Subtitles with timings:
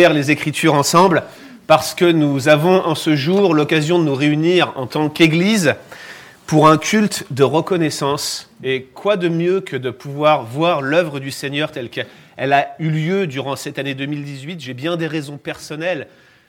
[0.00, 1.24] les Écritures ensemble
[1.66, 5.74] parce que nous avons en ce jour l'occasion de nous réunir en tant qu'Église
[6.46, 8.48] pour un culte de reconnaissance.
[8.62, 12.90] Et quoi de mieux que de pouvoir voir l'œuvre du Seigneur telle qu'elle a eu
[12.90, 16.06] lieu durant cette année 2018 J'ai bien des raisons personnelles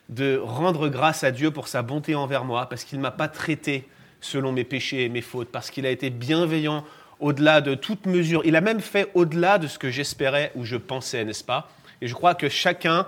[0.10, 3.30] de rendre grâce à Dieu pour sa bonté envers moi, parce qu'il ne m'a pas
[3.30, 3.88] traité
[4.22, 6.86] selon mes péchés et mes fautes, parce qu'il a été bienveillant
[7.20, 8.44] au-delà de toute mesure.
[8.46, 11.68] Il a même fait au-delà de ce que j'espérais ou je pensais, n'est-ce pas?
[12.00, 13.08] Et je crois que chacun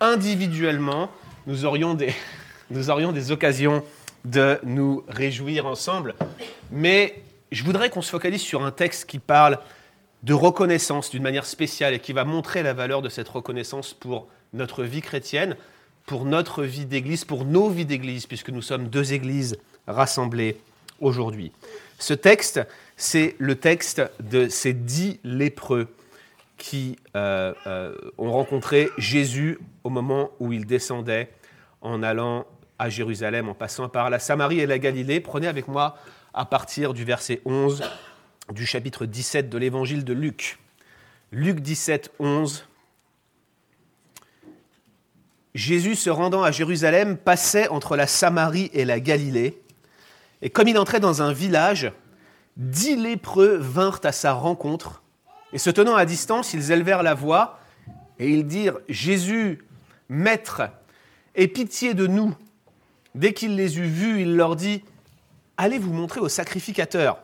[0.00, 1.10] individuellement,
[1.46, 2.14] nous aurions des,
[2.70, 3.84] nous aurions des occasions
[4.24, 6.14] de nous réjouir ensemble.
[6.70, 9.58] Mais je voudrais qu'on se focalise sur un texte qui parle
[10.22, 14.26] de reconnaissance d'une manière spéciale et qui va montrer la valeur de cette reconnaissance pour
[14.52, 15.56] notre vie chrétienne,
[16.06, 20.56] pour notre vie d'église, pour nos vies d'église, puisque nous sommes deux églises rassemblées
[21.00, 21.52] aujourd'hui.
[21.98, 22.60] Ce texte,
[22.96, 25.88] c'est le texte de ces dix lépreux
[26.58, 31.30] qui euh, euh, ont rencontré Jésus au moment où il descendait
[31.80, 32.46] en allant
[32.78, 35.20] à Jérusalem, en passant par la Samarie et la Galilée.
[35.20, 35.96] Prenez avec moi
[36.34, 37.82] à partir du verset 11
[38.52, 40.58] du chapitre 17 de l'évangile de Luc.
[41.32, 42.66] Luc 17, 11.
[45.54, 49.60] Jésus, se rendant à Jérusalem, passait entre la Samarie et la Galilée.
[50.42, 51.92] Et comme il entrait dans un village,
[52.56, 55.02] dix lépreux vinrent à sa rencontre
[55.52, 57.58] et se tenant à distance, ils élevèrent la voix
[58.18, 59.64] et ils dirent Jésus,
[60.08, 60.62] Maître,
[61.34, 62.34] aie pitié de nous.
[63.14, 64.82] Dès qu'il les eut vus, il leur dit
[65.56, 67.18] Allez vous montrer au sacrificateur.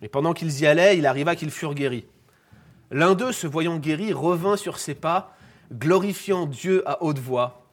[0.00, 2.06] Et pendant qu'ils y allaient, il arriva qu'ils furent guéris.
[2.90, 5.36] L'un d'eux, se voyant guéri, revint sur ses pas,
[5.72, 7.66] glorifiant Dieu à haute voix.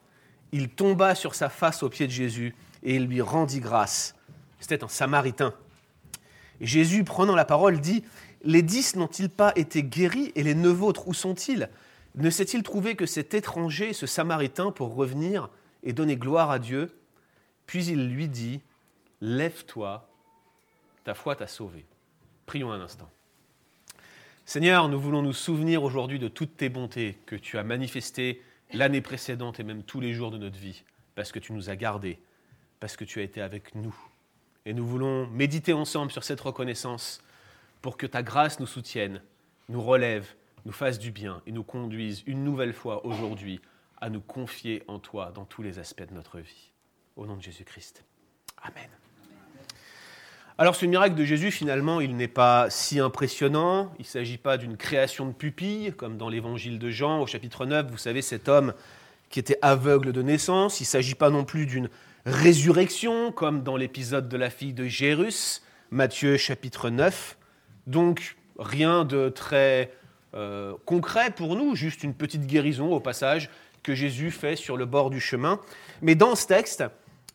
[0.52, 4.16] Il tomba sur sa face aux pieds de Jésus et il lui rendit grâce.
[4.60, 5.54] C'était un samaritain.
[6.62, 8.04] Jésus, prenant la parole, dit
[8.44, 11.70] les dix n'ont-ils pas été guéris et les neuf autres, où sont-ils?
[12.16, 15.50] Ne s'est-il trouvé que cet étranger, ce samaritain, pour revenir
[15.84, 16.92] et donner gloire à Dieu?
[17.66, 18.62] Puis il lui dit,
[19.22, 20.10] Lève-toi,
[21.04, 21.86] ta foi t'a sauvé.
[22.46, 23.10] Prions un instant.
[24.46, 28.42] Seigneur, nous voulons nous souvenir aujourd'hui de toutes tes bontés que tu as manifestées
[28.74, 30.84] l'année précédente et même tous les jours de notre vie,
[31.16, 32.20] parce que tu nous as gardés,
[32.80, 33.96] parce que tu as été avec nous.
[34.66, 37.22] Et nous voulons méditer ensemble sur cette reconnaissance
[37.82, 39.22] pour que ta grâce nous soutienne,
[39.70, 40.28] nous relève,
[40.66, 43.62] nous fasse du bien et nous conduise une nouvelle fois aujourd'hui
[44.02, 46.72] à nous confier en toi dans tous les aspects de notre vie.
[47.16, 48.04] Au nom de Jésus-Christ.
[48.62, 48.90] Amen.
[50.58, 53.94] Alors ce miracle de Jésus, finalement, il n'est pas si impressionnant.
[53.98, 57.66] Il ne s'agit pas d'une création de pupille, comme dans l'évangile de Jean au chapitre
[57.66, 58.74] 9, vous savez, cet homme
[59.30, 60.82] qui était aveugle de naissance.
[60.82, 61.90] Il ne s'agit pas non plus d'une
[62.26, 65.62] résurrection, comme dans l'épisode de la fille de Jérus,
[65.92, 67.38] Matthieu chapitre 9.
[67.90, 69.92] Donc rien de très
[70.36, 73.50] euh, concret pour nous, juste une petite guérison au passage
[73.82, 75.60] que Jésus fait sur le bord du chemin.
[76.04, 76.84] Mais dans ce texte,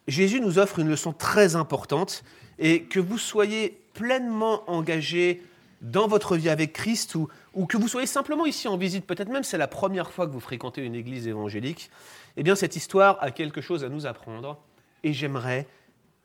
[0.06, 2.22] Jésus nous offre une leçon très importante
[2.60, 5.42] et que vous soyez pleinement engagé
[5.80, 9.30] dans votre vie avec Christ ou, ou que vous soyez simplement ici en visite, peut-être
[9.30, 11.90] même c'est la première fois que vous fréquentez une église évangélique,
[12.36, 14.56] eh bien cette histoire a quelque chose à nous apprendre
[15.02, 15.66] et j'aimerais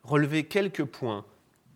[0.04, 1.24] relever quelques points,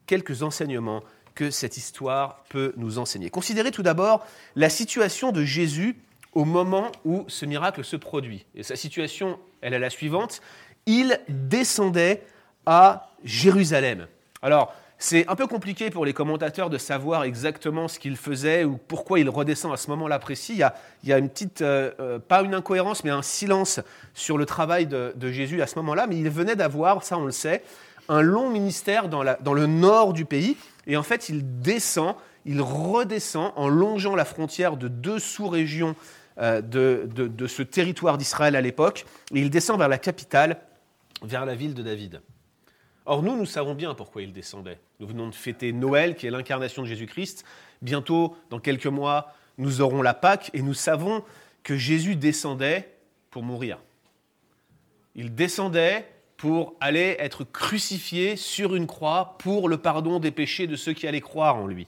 [0.06, 1.02] quelques enseignements
[1.34, 3.30] que cette histoire peut nous enseigner.
[3.30, 5.96] Considérez tout d'abord la situation de Jésus
[6.32, 8.44] au moment où ce miracle se produit.
[8.54, 10.40] Et sa situation, elle est la suivante.
[10.86, 12.22] Il descendait
[12.66, 14.06] à Jérusalem.
[14.42, 18.76] Alors, c'est un peu compliqué pour les commentateurs de savoir exactement ce qu'il faisait ou
[18.76, 20.54] pourquoi il redescend à ce moment-là précis.
[20.54, 23.80] Il y a, une petite, euh, euh, pas une incohérence, mais un silence
[24.14, 26.06] sur le travail de, Jésus à ce moment-là.
[26.06, 27.62] Mais il venait d'avoir, ça on le sait,
[28.08, 30.56] un long ministère dans le nord du pays.
[30.86, 35.96] Et en fait, il descend, il redescend en longeant la frontière de deux sous-régions
[36.38, 39.06] euh, de, de, ce territoire d'Israël à l'époque.
[39.34, 40.60] Et il descend vers la capitale,
[41.22, 42.20] vers la ville de David.
[43.06, 44.78] Or, nous, nous savons bien pourquoi il descendait.
[44.98, 47.44] Nous venons de fêter Noël, qui est l'incarnation de Jésus-Christ.
[47.82, 51.22] Bientôt, dans quelques mois, nous aurons la Pâque et nous savons
[51.62, 52.94] que Jésus descendait
[53.30, 53.78] pour mourir.
[55.14, 56.08] Il descendait
[56.44, 61.06] pour aller être crucifié sur une croix pour le pardon des péchés de ceux qui
[61.06, 61.86] allaient croire en lui.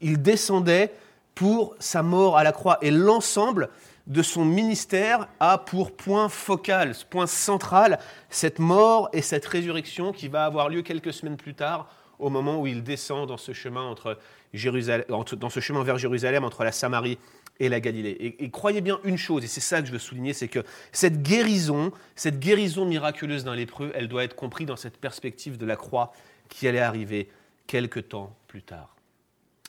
[0.00, 0.92] Il descendait
[1.36, 3.68] pour sa mort à la croix et l'ensemble
[4.08, 10.26] de son ministère a pour point focal, point central, cette mort et cette résurrection qui
[10.26, 11.86] va avoir lieu quelques semaines plus tard
[12.18, 14.18] au moment où il descend dans ce chemin, entre
[14.52, 17.18] Jérusalem, dans ce chemin vers Jérusalem entre la Samarie
[17.60, 18.36] et la Galilée.
[18.38, 21.22] Et, croyez bien une chose, et c'est ça que je veux souligner, c'est que cette
[21.22, 25.76] guérison, cette guérison miraculeuse d'un lépreux, elle doit être comprise dans cette perspective de la
[25.76, 26.12] croix
[26.48, 27.28] qui allait arriver
[27.66, 28.96] quelque temps plus tard.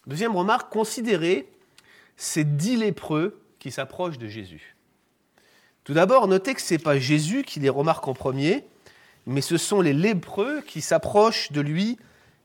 [0.07, 1.47] Deuxième remarque, considérez
[2.15, 4.75] ces dix lépreux qui s'approchent de Jésus.
[5.83, 8.63] Tout d'abord, notez que ce n'est pas Jésus qui les remarque en premier,
[9.27, 11.97] mais ce sont les lépreux qui s'approchent de lui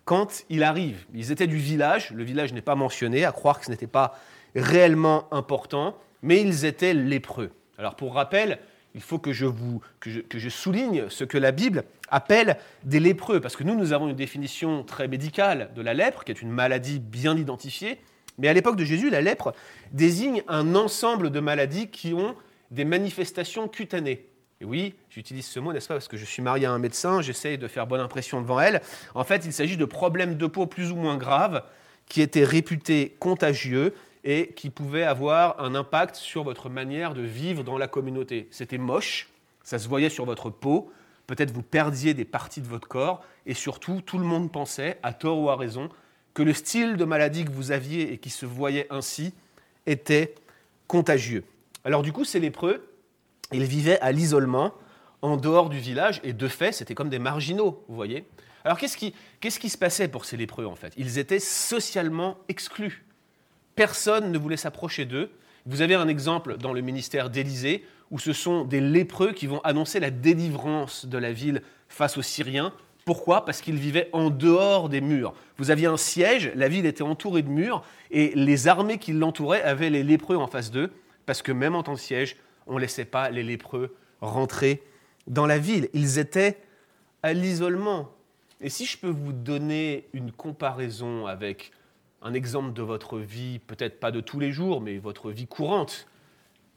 [0.04, 1.04] quand il arrive.
[1.14, 4.18] Ils étaient du village, le village n'est pas mentionné, à croire que ce n'était pas
[4.56, 7.50] réellement important, mais ils étaient lépreux.
[7.78, 8.58] Alors pour rappel,
[8.94, 13.40] il faut que je, vous, que je, souligne ce que la Bible appelle des lépreux,
[13.40, 16.50] parce que nous, nous avons une définition très médicale de la lèpre, qui est une
[16.50, 18.00] maladie bien identifiée,
[18.38, 19.52] mais à l'époque de Jésus, la lèpre
[19.92, 22.34] désigne un ensemble de maladies qui ont
[22.70, 24.26] des manifestations cutanées.
[24.62, 27.20] Et oui, j'utilise ce mot, n'est-ce pas, parce que je suis marié à un médecin,
[27.20, 28.80] j'essaye de faire bonne impression devant elle.
[29.14, 31.62] En fait, il s'agit de problèmes de peau plus ou moins graves
[32.08, 33.92] qui étaient réputés contagieux
[34.26, 38.48] et qui pouvaient avoir un impact sur votre manière de vivre dans la communauté.
[38.50, 39.30] C'était moche,
[39.62, 40.92] ça se voyait sur votre peau,
[41.28, 45.12] peut-être vous perdiez des parties de votre corps, et surtout, tout le monde pensait, à
[45.12, 45.88] tort ou à raison,
[46.34, 49.32] que le style de maladie que vous aviez et qui se voyait ainsi
[49.86, 50.34] était
[50.88, 51.44] contagieux.
[51.84, 52.92] Alors du coup, ces lépreux,
[53.52, 54.74] ils vivaient à l'isolement,
[55.22, 58.26] en dehors du village, et de fait, c'était comme des marginaux, vous voyez.
[58.64, 60.92] Alors qu'est-ce qui, qu'est-ce qui se passait pour ces lépreux, en fait?
[60.96, 63.05] Ils étaient socialement exclus.
[63.76, 65.30] Personne ne voulait s'approcher d'eux.
[65.66, 69.60] Vous avez un exemple dans le ministère d'Élysée, où ce sont des lépreux qui vont
[69.60, 72.72] annoncer la délivrance de la ville face aux Syriens.
[73.04, 73.44] Pourquoi?
[73.44, 75.34] Parce qu'ils vivaient en dehors des murs.
[75.58, 79.62] Vous aviez un siège, la ville était entourée de murs, et les armées qui l'entouraient
[79.62, 80.90] avaient les lépreux en face d'eux,
[81.26, 82.36] parce que même en temps de siège,
[82.66, 84.82] on ne laissait pas les lépreux rentrer
[85.26, 85.88] dans la ville.
[85.92, 86.58] Ils étaient
[87.22, 88.10] à l'isolement.
[88.60, 91.72] Et si je peux vous donner une comparaison avec
[92.22, 96.06] un exemple de votre vie, peut-être pas de tous les jours, mais votre vie courante,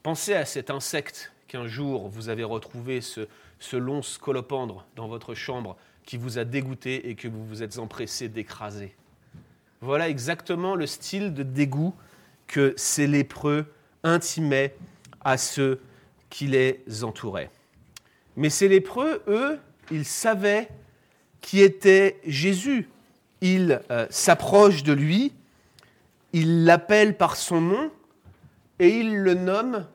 [0.02, 3.26] pensez à cet insecte qu'un jour vous avez retrouvé, ce,
[3.76, 8.28] long scolopendre dans votre chambre qui vous a dégoûté et que vous vous êtes empressé
[8.28, 8.94] d'écraser.
[9.80, 11.94] Voilà exactement le style de dégoût
[12.46, 13.66] que ces lépreux
[14.02, 14.74] intimaient
[15.22, 15.80] à ceux
[16.28, 17.50] qui les entouraient.
[18.36, 19.58] Mais ces lépreux, eux,
[19.90, 20.68] ils savaient
[21.40, 22.88] qui était Jésus.
[23.40, 25.32] Ils euh, s'approchent de lui,
[26.32, 27.90] ils l'appellent par son nom
[28.78, 29.86] et ils le nomment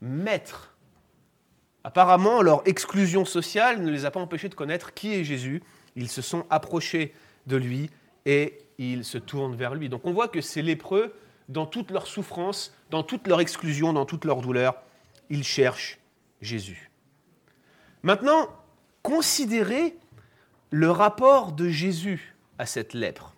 [0.00, 0.74] maître.
[1.84, 5.62] Apparemment, leur exclusion sociale ne les a pas empêchés de connaître qui est Jésus.
[5.96, 7.14] Ils se sont approchés
[7.46, 7.90] de lui
[8.26, 9.88] et ils se tournent vers lui.
[9.88, 11.14] Donc on voit que ces lépreux,
[11.48, 14.74] dans toute leur souffrance, dans toute leur exclusion, dans toute leur douleur,
[15.30, 15.98] ils cherchent
[16.40, 16.90] Jésus.
[18.02, 18.48] Maintenant,
[19.02, 19.96] considérez
[20.70, 23.34] le rapport de Jésus à cette lèpre.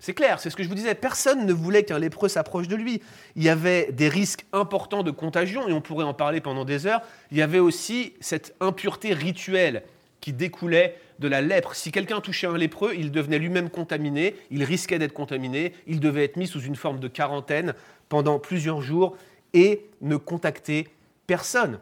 [0.00, 2.74] C'est clair, c'est ce que je vous disais, personne ne voulait qu'un lépreux s'approche de
[2.74, 3.00] lui.
[3.36, 6.86] Il y avait des risques importants de contagion, et on pourrait en parler pendant des
[6.88, 7.02] heures.
[7.30, 9.84] Il y avait aussi cette impureté rituelle
[10.20, 11.76] qui découlait de la lèpre.
[11.76, 16.24] Si quelqu'un touchait un lépreux, il devenait lui-même contaminé, il risquait d'être contaminé, il devait
[16.24, 17.74] être mis sous une forme de quarantaine
[18.08, 19.16] pendant plusieurs jours
[19.54, 20.88] et ne contacter
[21.28, 21.78] personne.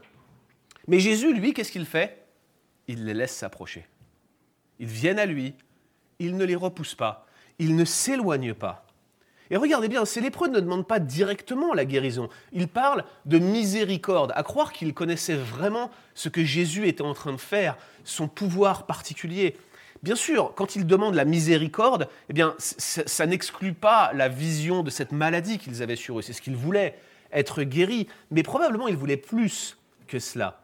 [0.88, 2.22] Mais Jésus, lui, qu'est-ce qu'il fait?
[2.86, 3.86] Il les laisse s'approcher.
[4.78, 5.54] Ils viennent à lui,
[6.20, 7.26] il ne les repousse pas,
[7.58, 8.86] il ne s'éloigne pas.
[9.50, 14.32] Et regardez bien, ces lépreux ne demandent pas directement la guérison, ils parlent de miséricorde,
[14.36, 18.86] à croire qu'ils connaissaient vraiment ce que Jésus était en train de faire, son pouvoir
[18.86, 19.56] particulier.
[20.04, 24.90] Bien sûr, quand ils demandent la miséricorde, eh bien, ça n'exclut pas la vision de
[24.90, 26.96] cette maladie qu'ils avaient sur eux, c'est ce qu'ils voulaient,
[27.32, 29.76] être guéris, mais probablement ils voulaient plus
[30.06, 30.59] que cela.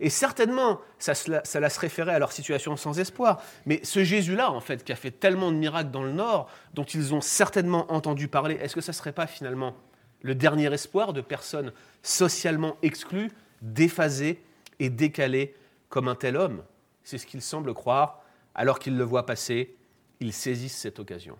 [0.00, 3.42] Et certainement, ça, ça se référait à leur situation sans espoir.
[3.66, 6.84] Mais ce Jésus-là, en fait, qui a fait tellement de miracles dans le Nord, dont
[6.84, 9.76] ils ont certainement entendu parler, est-ce que ça ne serait pas finalement
[10.22, 11.72] le dernier espoir de personnes
[12.02, 14.42] socialement exclues, déphasées
[14.78, 15.54] et décalées
[15.90, 16.62] comme un tel homme?
[17.04, 18.22] C'est ce qu'ils semblent croire.
[18.54, 19.76] Alors qu'ils le voient passer,
[20.18, 21.36] ils saisissent cette occasion.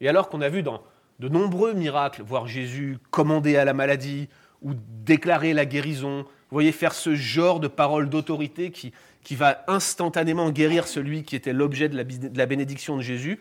[0.00, 0.82] Et alors qu'on a vu dans
[1.18, 4.28] de nombreux miracles voir Jésus commander à la maladie
[4.62, 8.92] ou déclarer la guérison, voyez, faire ce genre de parole d'autorité qui,
[9.26, 11.96] qui va instantanément guérir celui qui était l'objet de
[12.38, 13.40] la, bénédiction de Jésus,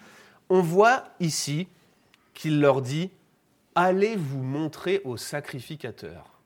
[0.50, 1.68] on voit ici
[2.34, 3.12] qu'il leur dit
[3.76, 6.40] Allez vous montrer au sacrificateur?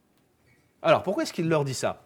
[0.82, 2.02] Alors, pourquoi est-ce qu'il leur dit ça?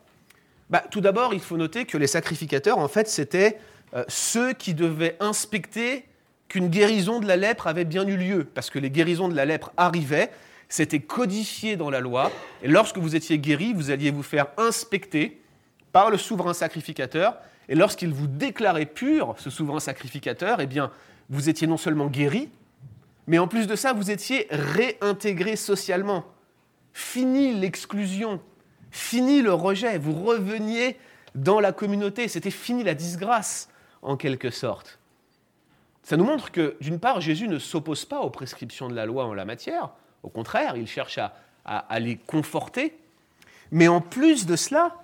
[0.70, 3.58] Bah, Tout d'abord, il faut noter que les sacrificateurs, en fait, c'était
[3.96, 6.06] euh, ceux qui devaient inspecter
[6.50, 9.46] qu'une guérison de la lèpre avait bien eu lieu, parce que les guérisons de la
[9.46, 10.30] lèpre arrivaient,
[10.70, 12.32] c'était codifié dans la loi.
[12.62, 15.42] Et lorsque vous étiez guéri, vous alliez vous faire inspecter
[15.92, 17.38] par le souverain sacrificateur.
[17.70, 20.92] Et lorsqu'il vous déclarait pur, ce souverain sacrificateur, eh bien,
[21.30, 22.50] vous étiez non seulement guéri,
[23.28, 26.26] mais en plus de ça, vous étiez réintégré socialement.
[26.92, 28.42] Fini l'exclusion,
[28.92, 30.98] fini le rejet, vous reveniez
[31.36, 33.70] dans la communauté, c'était fini la disgrâce,
[34.02, 35.00] en quelque sorte.
[36.04, 39.26] Ça nous montre que, d'une part, Jésus ne s'oppose pas aux prescriptions de la loi
[39.26, 39.92] en la matière,
[40.24, 41.20] au contraire, il cherche
[41.66, 42.98] à, les conforter.
[43.72, 44.96] Mais en plus de cela,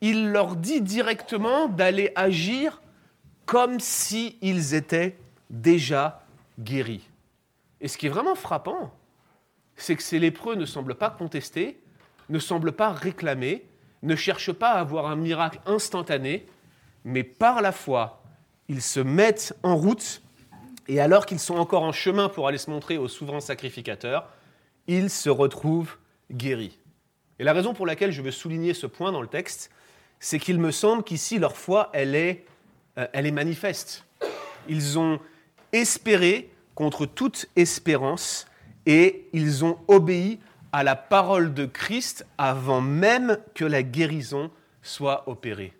[0.00, 2.80] il leur dit directement d'aller agir
[3.46, 5.16] comme s'ils étaient
[5.50, 6.22] déjà
[6.58, 7.08] guéris.
[7.80, 8.92] Et ce qui est vraiment frappant,
[9.76, 11.80] c'est que ces lépreux ne semblent pas contester,
[12.28, 13.64] ne semblent pas réclamer,
[14.02, 16.46] ne cherchent pas à avoir un miracle instantané,
[17.04, 18.22] mais par la foi,
[18.68, 20.22] ils se mettent en route,
[20.88, 24.28] et alors qu'ils sont encore en chemin pour aller se montrer au souverain sacrificateur,
[24.86, 25.96] ils se retrouvent
[26.30, 26.78] guéris.
[27.38, 29.70] Et la raison pour laquelle je veux souligner ce point dans le texte,
[30.20, 32.44] c'est qu'il me semble qu'ici, leur foi, elle est,
[32.98, 34.04] euh, elle est manifeste.
[34.68, 35.20] Ils ont
[35.72, 38.46] espéré contre toute espérance
[38.86, 40.38] et ils ont obéi
[40.72, 44.50] à la parole de Christ avant même que la guérison
[44.82, 45.72] soit opérée.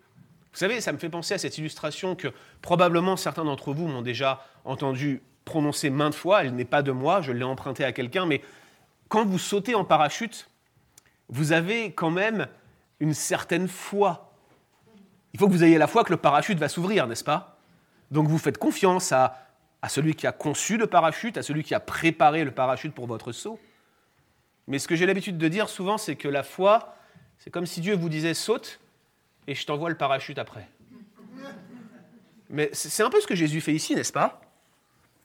[0.55, 2.29] Vous savez, ça me fait penser à cette illustration que
[2.61, 6.45] probablement certains d'entre vous m'ont déjà entendu prononcer maintes fois.
[6.45, 8.41] Elle n'est pas de moi, je l'ai empruntée à quelqu'un, mais
[9.09, 10.49] quand vous sautez en parachute,
[11.27, 12.47] vous avez quand même
[13.01, 14.33] une certaine foi.
[15.33, 17.57] Il faut que vous ayez la foi que le parachute va s'ouvrir, n'est-ce pas?
[18.09, 19.45] Donc vous faites confiance à
[19.85, 23.05] à celui qui a conçu le parachute, à celui qui a préparé le parachute pour
[23.05, 23.59] votre saut.
[24.65, 26.95] Mais ce que j'ai l'habitude de dire souvent, c'est que la foi,
[27.37, 28.79] c'est comme si Dieu vous disait saute
[29.47, 30.67] et je t'envoie le parachute après.
[32.49, 34.41] Mais c'est un peu ce que Jésus fait ici, n'est-ce pas?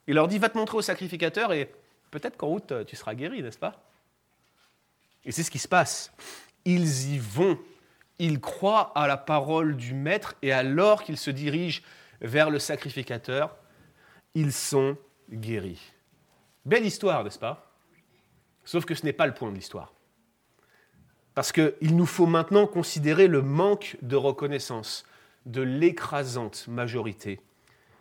[0.07, 1.73] Il leur dit va te montrer au sacrificateur et
[2.11, 3.83] peut-être qu'en route tu seras guéri, n'est-ce pas?
[5.25, 6.13] Et c'est ce qui se passe.
[6.65, 7.59] Ils y vont.
[8.19, 11.83] Ils croient à la parole du Maître et alors qu'ils se dirigent
[12.21, 13.57] vers le sacrificateur,
[14.35, 14.97] ils sont
[15.31, 15.93] guéris.
[16.65, 17.73] Belle histoire, n'est-ce pas?
[18.65, 19.93] Sauf que ce n'est pas le point de l'histoire.
[21.41, 25.07] Parce qu'il nous faut maintenant considérer le manque de reconnaissance
[25.47, 27.41] de l'écrasante majorité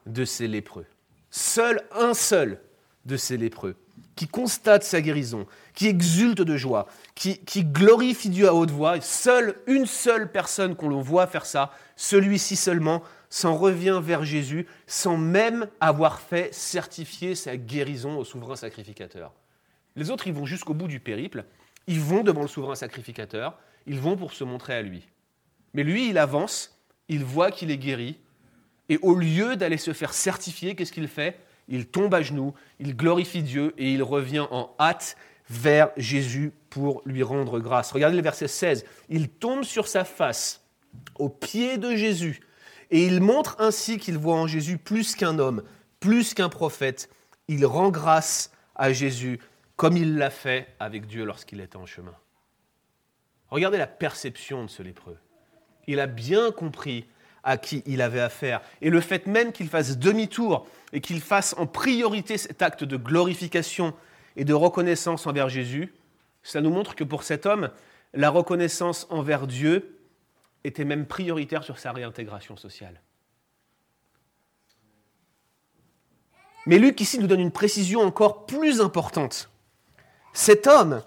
[0.08, 0.86] de ces lépreux.
[1.32, 2.60] Seul un seul
[3.06, 3.78] de ces lépreux
[4.18, 9.56] qui constate sa guérison, qui exulte de joie, qui, glorifie Dieu à haute voix, seule
[9.68, 15.16] une seule personne qu'on le voit faire ça, celui-ci seulement s'en revient vers Jésus sans
[15.16, 19.32] même avoir fait certifier sa guérison au souverain sacrificateur.
[19.96, 21.46] Les autres, ils vont jusqu'au bout du périple,
[21.90, 25.08] ils vont devant le souverain sacrificateur, ils vont pour se montrer à lui.
[25.74, 28.20] Mais lui, il avance, il voit qu'il est guéri,
[28.90, 31.40] et au lieu d'aller se faire certifier, qu'est-ce qu'il fait?
[31.68, 35.18] Il tombe à genoux, il glorifie Dieu, et il revient en hâte
[35.50, 37.92] vers Jésus pour lui rendre grâce.
[37.92, 38.86] Regardez le verset 16.
[39.10, 40.64] Il tombe sur sa face
[41.18, 42.42] au pied de Jésus
[42.92, 45.64] et il montre ainsi qu'il voit en Jésus plus qu'un homme,
[46.00, 47.10] plus qu'un prophète.
[47.48, 49.40] Il rend grâce à Jésus
[49.80, 52.14] comme il l'a fait avec Dieu lorsqu'il était en chemin.
[53.48, 55.18] Regardez la perception de ce lépreux.
[55.88, 57.06] Il a bien compris
[57.46, 58.60] à qui il avait affaire.
[58.82, 62.98] Et le fait même qu'il fasse demi-tour et qu'il fasse en priorité cet acte de
[62.98, 63.94] glorification
[64.36, 65.94] et de reconnaissance envers Jésus,
[66.44, 67.70] cela nous montre que pour cet homme,
[68.14, 69.98] la reconnaissance envers Dieu
[70.66, 73.00] était même prioritaire sur sa réintégration sociale.
[76.66, 79.50] Mais Luc ici nous donne une précision encore plus importante.
[80.40, 81.02] Cet homme,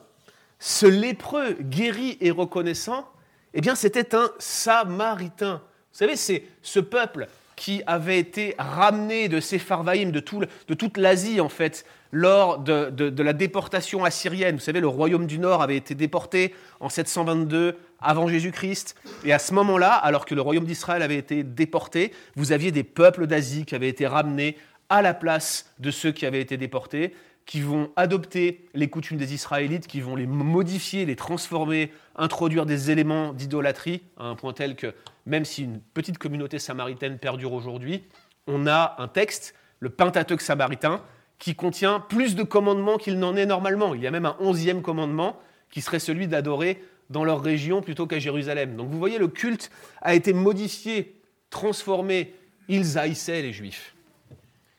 [0.58, 3.08] ce lépreux guéri et reconnaissant,
[3.54, 5.62] eh bien c'était un samaritain.
[5.90, 10.22] Vous savez, c'est ce peuple qui avait été ramené de Sepharvaïm, de,
[10.68, 14.56] de toute l'Asie en fait, lors de, de, la déportation assyrienne.
[14.56, 18.96] Vous savez, le royaume du Nord avait été déporté en 722 avant Jésus-Christ.
[19.24, 22.84] Et à ce moment-là, alors que le royaume d'Israël avait été déporté, vous aviez des
[22.84, 24.58] peuples d'Asie qui avaient été ramenés
[24.90, 27.14] à la place de ceux qui avaient été déportés,
[27.46, 32.90] qui vont adopter les coutumes des Israélites, qui vont les modifier, les transformer, introduire des
[32.90, 34.94] éléments d'idolâtrie, à un point tel que
[35.26, 38.04] même si une petite communauté samaritaine perdure aujourd'hui,
[38.46, 41.02] on a un texte, le Pentateuque samaritain,
[41.38, 43.94] qui contient plus de commandements qu'il n'en est normalement.
[43.94, 45.38] Il y a même un onzième commandement
[45.70, 48.76] qui serait celui d'adorer dans leur région plutôt qu'à Jérusalem.
[48.76, 49.70] Donc vous voyez, le culte
[50.00, 51.20] a été modifié,
[51.50, 52.34] transformé.
[52.68, 53.94] Ils haïssaient les Juifs.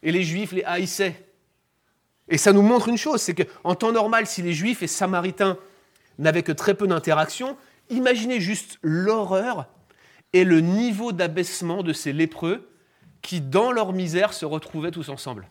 [0.01, 1.15] Et les Juifs les haïssaient.
[2.29, 5.57] Et ça nous montre une chose, c'est qu'en temps normal, si les Juifs et Samaritains
[6.19, 7.57] n'avaient que très peu d'interactions,
[7.89, 9.67] imaginez juste l'horreur
[10.31, 12.69] et le niveau d'abaissement de ces lépreux
[13.21, 15.47] qui, dans leur misère, se retrouvaient tous ensemble.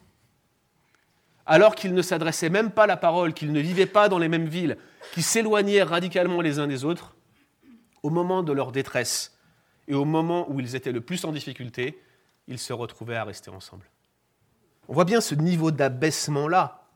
[1.45, 4.47] Alors qu'ils ne s'adressaient même pas la parole, qu'ils ne vivaient pas dans les mêmes
[4.47, 4.79] villes,
[5.12, 7.17] qui s'éloignaient radicalement les uns des autres,
[8.02, 9.37] au moment de leur détresse
[9.88, 12.00] et au moment où ils étaient le plus en difficulté,
[12.49, 13.85] ils se retrouvaient à rester ensemble.
[14.89, 16.87] On voit bien ce niveau d'abaissement-là.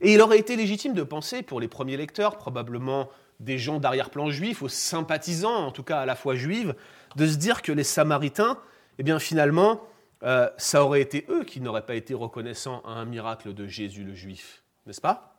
[0.00, 3.08] Et il aurait été légitime de penser, pour les premiers lecteurs, probablement
[3.40, 6.74] des gens d'arrière-plan juifs, aux sympathisants, en tout cas à la fois juives,
[7.16, 8.58] de se dire que les Samaritains,
[8.98, 9.82] eh bien finalement,
[10.22, 14.04] euh, ça aurait été eux qui n'auraient pas été reconnaissants à un miracle de Jésus
[14.04, 15.36] le Juif, n'est-ce pas?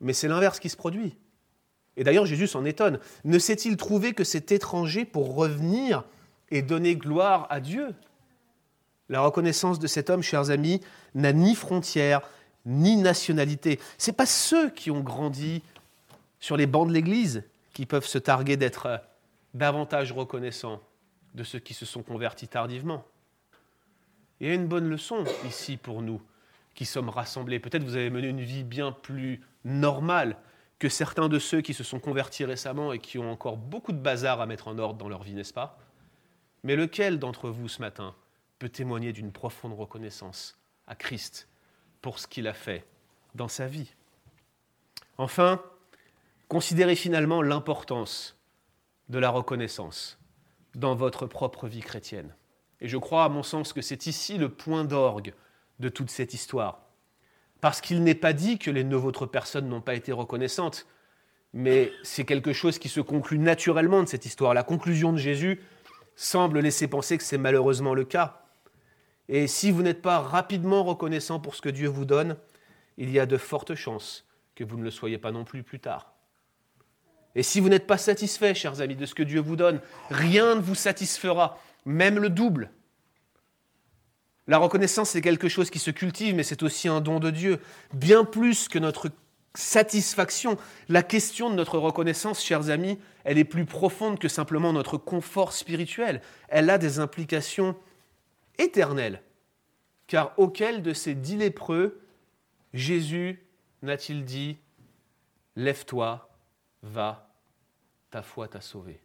[0.00, 1.16] Mais c'est l'inverse qui se produit.
[1.96, 2.98] Et d'ailleurs, Jésus s'en étonne.
[3.24, 6.04] Ne s'est-il trouvé que cet étranger pour revenir
[6.50, 7.94] et donner gloire à Dieu?
[9.10, 10.80] La reconnaissance de cet homme, chers amis,
[11.16, 12.22] n'a ni frontières,
[12.64, 13.80] ni nationalité.
[13.98, 15.62] Ce n'est pas ceux qui ont grandi
[16.38, 17.42] sur les bancs de l'Église
[17.74, 19.02] qui peuvent se targuer d'être
[19.52, 20.80] davantage reconnaissants
[21.34, 23.04] de ceux qui se sont convertis tardivement.
[24.38, 26.22] Il y a une bonne leçon ici pour nous
[26.76, 27.58] qui sommes rassemblés.
[27.58, 30.36] Peut-être vous avez mené une vie bien plus normale
[30.78, 33.98] que certains de ceux qui se sont convertis récemment et qui ont encore beaucoup de
[33.98, 35.78] bazar à mettre en ordre dans leur vie, n'est-ce pas?
[36.62, 38.14] Mais lequel d'entre vous ce matin
[38.60, 41.48] peut témoigner d'une profonde reconnaissance à Christ
[42.00, 42.86] pour ce qu'il a fait
[43.34, 43.92] dans sa vie
[45.20, 45.62] Enfin,
[46.48, 48.38] considérez finalement l'importance
[49.10, 50.18] de la reconnaissance
[50.74, 52.34] dans votre propre vie chrétienne.
[52.80, 55.34] Et je crois, à mon sens, que c'est ici le point d'orgue
[55.78, 56.80] de toute cette histoire.
[57.60, 60.86] Parce qu'il n'est pas dit que les neuf autres personnes n'ont pas été reconnaissantes,
[61.52, 64.54] mais c'est quelque chose qui se conclut naturellement de cette histoire.
[64.54, 65.60] La conclusion de Jésus
[66.16, 68.39] semble laisser penser que c'est malheureusement le cas.
[69.32, 72.36] Et si vous n'êtes pas rapidement reconnaissant pour ce que Dieu vous donne,
[72.98, 75.78] il y a de fortes chances que vous ne le soyez pas non plus plus
[75.78, 76.12] tard.
[77.36, 80.56] Et si vous n'êtes pas satisfait, chers amis, de ce que Dieu vous donne, rien
[80.56, 82.72] ne vous satisfera, même le double.
[84.48, 87.60] La reconnaissance, c'est quelque chose qui se cultive, mais c'est aussi un don de Dieu.
[87.94, 89.10] Bien plus que notre
[89.54, 90.58] satisfaction,
[90.88, 95.52] la question de notre reconnaissance, chers amis, elle est plus profonde que simplement notre confort
[95.52, 96.20] spirituel.
[96.48, 97.76] Elle a des implications
[98.60, 99.22] éternelles.
[100.06, 102.00] Car auquel de ces dix lépreux,
[102.72, 103.44] Jésus
[103.82, 104.58] n'a-t-il dit,
[105.56, 106.28] Lève-toi,
[106.82, 107.30] va,
[108.10, 109.00] ta foi t'a sauvé.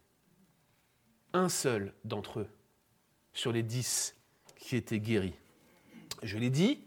[1.32, 2.48] Un seul d'entre eux,
[3.32, 4.16] sur les dix
[4.58, 5.34] qui étaient guéris.
[6.22, 6.84] Je l'ai dit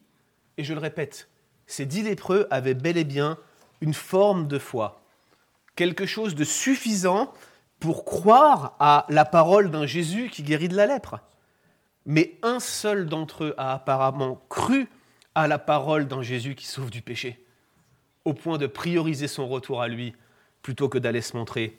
[0.57, 1.29] et je le répète,
[1.67, 3.37] ces dix lépreux avaient bel et bien
[3.81, 5.01] une forme de foi,
[5.75, 7.31] quelque chose de suffisant
[7.79, 11.21] pour croire à la parole d'un Jésus qui guérit de la lèpre.
[12.05, 14.87] Mais un seul d'entre eux a apparemment cru
[15.35, 17.45] à la parole d'un Jésus qui sauve du péché,
[18.25, 20.13] au point de prioriser son retour à lui
[20.61, 21.77] plutôt que d'aller se montrer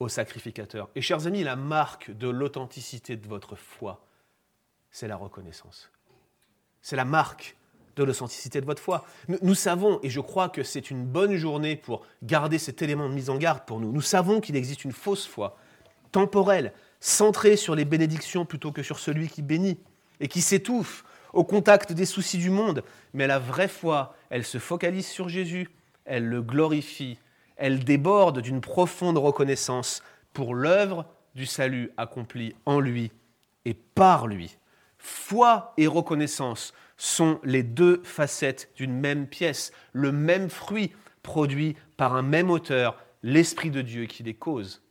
[0.00, 0.88] au sacrificateur.
[0.94, 4.04] Et chers amis, la marque de l'authenticité de votre foi,
[4.90, 5.90] c'est la reconnaissance.
[6.82, 7.56] C'est la marque
[7.96, 9.04] de l'authenticité de votre foi.
[9.28, 13.14] Nous, savons, et je crois que c'est une bonne journée pour garder cet élément de
[13.14, 15.56] mise en garde pour nous, nous savons qu'il existe une fausse foi,
[16.12, 19.78] temporelle, centrée sur les bénédictions plutôt que sur celui qui bénit,
[20.20, 22.84] et qui s'étouffe au contact des soucis du monde.
[23.14, 25.70] Mais la vraie foi, elle se focalise sur Jésus,
[26.04, 27.18] elle le glorifie,
[27.56, 33.10] elle déborde d'une profonde reconnaissance pour l'œuvre du salut accompli en lui
[33.64, 34.56] et par lui.
[34.98, 42.14] Foi et reconnaissance sont les deux facettes d'une même pièce, le même fruit produit par
[42.14, 44.82] un même auteur, l'Esprit de Dieu qui les cause.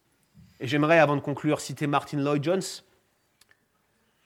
[0.59, 2.61] Et j'aimerais, avant de conclure, citer Martin Lloyd Jones.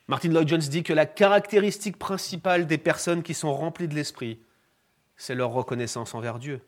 [0.08, 4.40] Martin Lloyd Jones dit que la caractéristique principale des personnes qui sont remplies de l'Esprit,
[5.16, 6.62] c'est leur reconnaissance envers Dieu.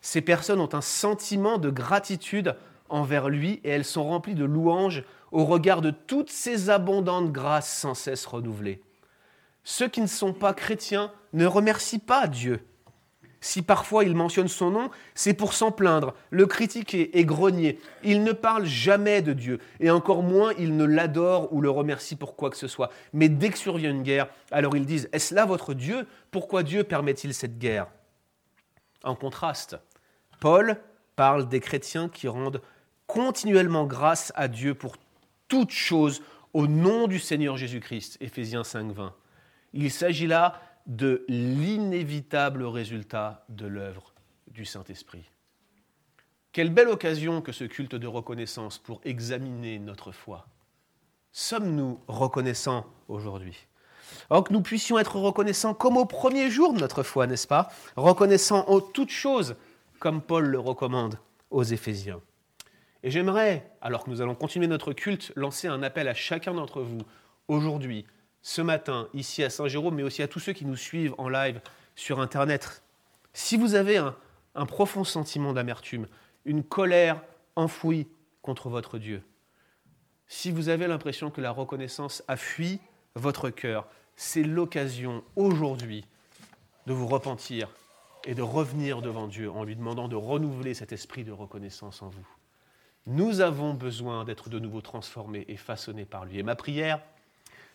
[0.00, 2.56] Ces personnes ont un sentiment de gratitude
[2.88, 7.70] envers lui et elles sont remplies de louanges au regard de toutes ces abondantes grâces
[7.70, 8.82] sans cesse renouvelées.
[9.64, 12.64] Ceux qui ne sont pas chrétiens ne remercient pas Dieu.
[13.40, 17.78] Si parfois ils mentionnent son nom, c'est pour s'en plaindre, le critiquer et grogner.
[18.02, 22.16] Ils ne parlent jamais de Dieu, et encore moins ils ne l'adorent ou le remercient
[22.16, 22.90] pour quoi que ce soit.
[23.12, 26.06] Mais dès que survient une guerre, alors ils disent Est-ce là votre Dieu?
[26.30, 27.86] Pourquoi Dieu permet-il cette guerre?
[29.04, 29.78] En contraste,
[30.40, 30.76] Paul
[31.14, 32.60] parle des chrétiens qui rendent
[33.06, 34.96] continuellement grâce à Dieu pour
[35.46, 36.22] toutes choses
[36.52, 38.18] au nom du Seigneur Jésus-Christ.
[38.20, 39.14] Éphésiens 5, 20.
[39.74, 44.14] Il s'agit là de l'inévitable résultat de l'œuvre
[44.48, 45.30] du Saint-Esprit.
[46.52, 50.46] Quelle belle occasion que ce culte de reconnaissance pour examiner notre foi.
[51.30, 53.66] Sommes-nous reconnaissants aujourd'hui?
[54.30, 57.70] Alors que nous puissions être reconnaissants comme au premier jour de notre foi, n'est-ce pas?
[57.96, 59.56] Reconnaissants en toutes choses
[59.98, 61.18] comme Paul le recommande
[61.50, 62.20] aux Éphésiens.
[63.02, 66.80] Et j'aimerais, alors que nous allons continuer notre culte, lancer un appel à chacun d'entre
[66.80, 67.02] vous,
[67.46, 68.06] aujourd'hui,
[68.48, 71.60] ce matin, ici à Saint-Jérôme, mais aussi à tous ceux qui nous suivent en live
[71.96, 72.82] sur Internet.
[73.34, 74.16] Si vous avez un,
[74.54, 76.06] un profond sentiment d'amertume,
[76.46, 77.20] une colère
[77.56, 78.08] enfouie
[78.40, 79.22] contre votre Dieu,
[80.28, 82.80] si vous avez l'impression que la reconnaissance a fui
[83.16, 86.06] votre cœur, c'est l'occasion aujourd'hui
[86.86, 87.68] de vous repentir
[88.24, 92.08] et de revenir devant Dieu en lui demandant de renouveler cet esprit de reconnaissance en
[92.08, 92.26] vous.
[93.04, 96.38] Nous avons besoin d'être de nouveau transformés et façonnés par lui.
[96.38, 97.02] Et ma prière,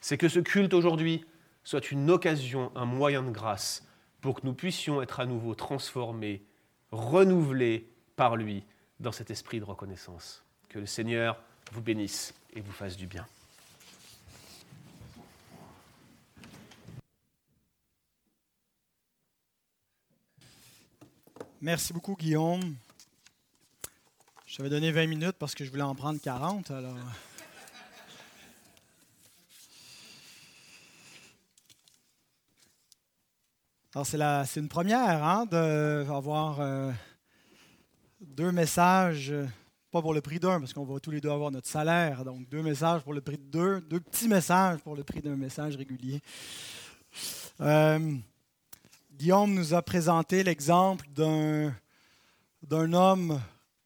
[0.03, 1.23] c'est que ce culte aujourd'hui
[1.63, 3.87] soit une occasion, un moyen de grâce
[4.19, 6.43] pour que nous puissions être à nouveau transformés,
[6.91, 8.65] renouvelés par lui
[8.99, 10.43] dans cet esprit de reconnaissance.
[10.67, 11.39] Que le Seigneur
[11.71, 13.25] vous bénisse et vous fasse du bien.
[21.61, 22.75] Merci beaucoup, Guillaume.
[24.45, 26.71] Je t'avais donné 20 minutes parce que je voulais en prendre 40.
[26.71, 26.97] Alors...
[33.95, 36.91] Alors, c'est, une première hein, d'avoir euh,
[38.19, 39.31] deux messages,
[39.91, 42.25] pas pour le prix d'un, parce qu'on va tous les deux avoir notre salaire.
[42.25, 45.35] Donc, deux messages pour le prix de deux, deux petits messages pour le prix d'un
[45.35, 46.23] message régulier.
[47.61, 48.15] Euh,
[49.11, 51.71] Guillaume nous a présenté l'exemple d'un,
[52.63, 53.39] d'un homme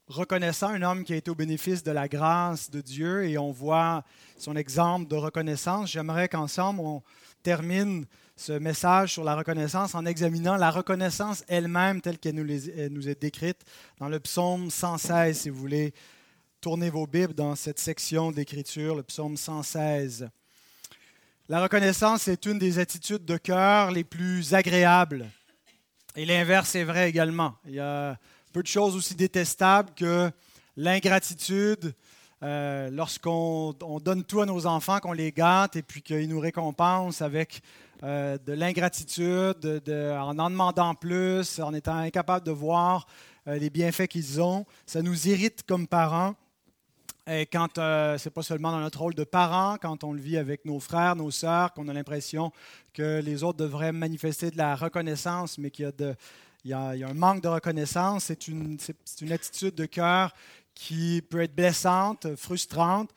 [0.08, 3.52] reconnaissant, un homme qui a été au bénéfice de la grâce de Dieu, et on
[3.52, 4.06] voit
[4.38, 5.92] son exemple de reconnaissance.
[5.92, 7.04] J'aimerais qu'ensemble, on
[7.44, 8.06] termine
[8.38, 13.66] ce message sur la reconnaissance en examinant la reconnaissance elle-même telle qu'elle nous, est décrite
[14.00, 15.92] dans le psaume 116, si vous voulez
[16.62, 20.30] tourner vos Bibles dans cette section d'écriture, le psaume 116.
[21.50, 25.28] La reconnaissance est une des attitudes de cœur les plus agréables.
[26.16, 27.56] Et l'inverse est vrai également.
[27.66, 28.20] Il y a
[28.54, 30.30] peu de choses aussi détestables que
[30.76, 31.96] l'ingratitude,
[32.44, 33.74] euh, lorsqu'on
[34.04, 37.62] donne tout à nos enfants, qu'on les gâte et puis qu'ils nous récompensent avec
[38.04, 43.08] euh, de l'ingratitude, de, en en demandant plus, en étant incapable de voir
[43.48, 44.68] euh, les bienfaits qu'ils ont.
[44.86, 46.36] Ça nous irrite comme parents.
[47.30, 50.38] Et quand ce n'est pas seulement dans notre rôle de parents, quand on le vit
[50.38, 52.54] avec nos frères, nos sœurs, qu'on a l'impression
[52.94, 55.92] que les autres devraient manifester de la reconnaissance, mais qu'il
[56.64, 58.78] y a, un manque de reconnaissance, c'est une,
[59.22, 60.34] une attitude de cœur
[60.78, 63.10] qui peut être blessante, frustrante.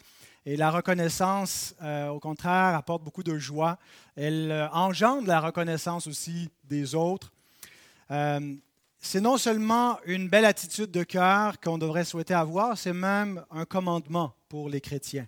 [0.46, 3.78] Et la reconnaissance, euh, au contraire, apporte beaucoup de joie.
[4.16, 7.30] Elle euh, engendre la reconnaissance aussi des autres.
[8.10, 8.54] Euh,
[8.98, 13.66] c'est non seulement une belle attitude de cœur qu'on devrait souhaiter avoir, c'est même un
[13.66, 15.26] commandement pour les chrétiens.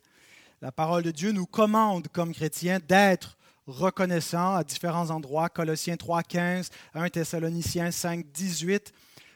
[0.62, 5.49] La parole de Dieu nous commande comme chrétiens d'être reconnaissants à différents endroits.
[5.49, 8.92] Colossiens 3.15, 1 Thessaloniciens 5.18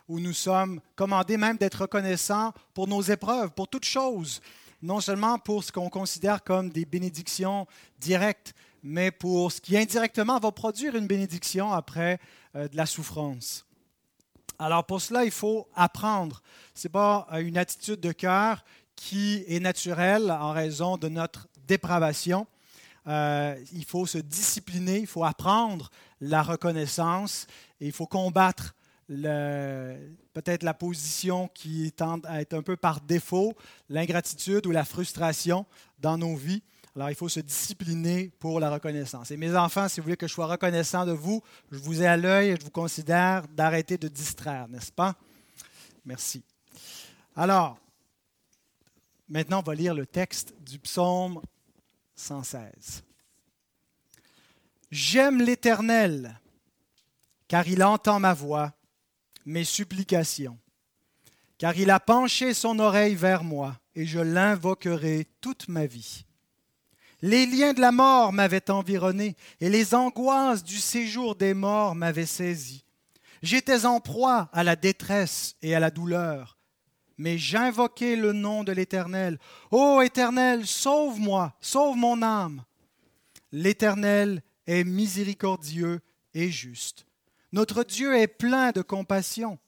[0.09, 4.41] où nous sommes commandés même d'être reconnaissants pour nos épreuves, pour toutes choses,
[4.83, 7.67] non seulement pour ce qu'on considère comme des bénédictions
[7.99, 12.21] directes, mais pour ce qui indirectement va produire une bénédiction après
[12.55, 13.67] euh, de la souffrance.
[14.59, 16.43] Alors pour cela, il faut apprendre.
[16.75, 18.65] Ce n'est pas euh, une attitude de cœur
[18.95, 22.47] qui est naturelle en raison de notre dépravation.
[23.07, 25.91] Euh, il faut se discipliner, il faut apprendre
[26.21, 27.47] la reconnaissance
[27.81, 28.75] et il faut combattre
[29.09, 33.55] peut-être la position qui tend à être un peu par défaut,
[33.89, 35.67] l'ingratitude ou la frustration
[35.99, 36.63] dans nos vies.
[36.95, 39.31] Alors, il faut se discipliner pour la reconnaissance.
[39.31, 42.07] Et mes enfants, si vous voulez que je sois reconnaissant de vous, je vous ai
[42.07, 45.15] à l'œil et je vous considère d'arrêter de distraire, n'est-ce pas?
[46.07, 46.43] Merci.
[47.37, 47.79] Alors,
[49.29, 51.43] maintenant, on va lire le texte du psaume
[52.15, 53.05] 116.
[54.91, 56.41] J'aime l'Éternel,
[57.47, 58.73] car il entend ma voix
[59.47, 60.59] mes supplications,
[61.57, 66.25] car il a penché son oreille vers moi, et je l'invoquerai toute ma vie.
[67.23, 72.27] Les liens de la mort m'avaient environné, et les angoisses du séjour des morts m'avaient
[72.27, 72.85] saisi.
[73.43, 76.59] J'étais en proie à la détresse et à la douleur,
[77.17, 79.39] mais j'invoquai le nom de l'Éternel.
[79.71, 82.65] Ô Éternel, sauve-moi, sauve mon âme.
[83.53, 86.01] L'Éternel est miséricordieux
[86.35, 87.06] et juste.
[87.53, 89.59] Notre Dieu est plein de compassion.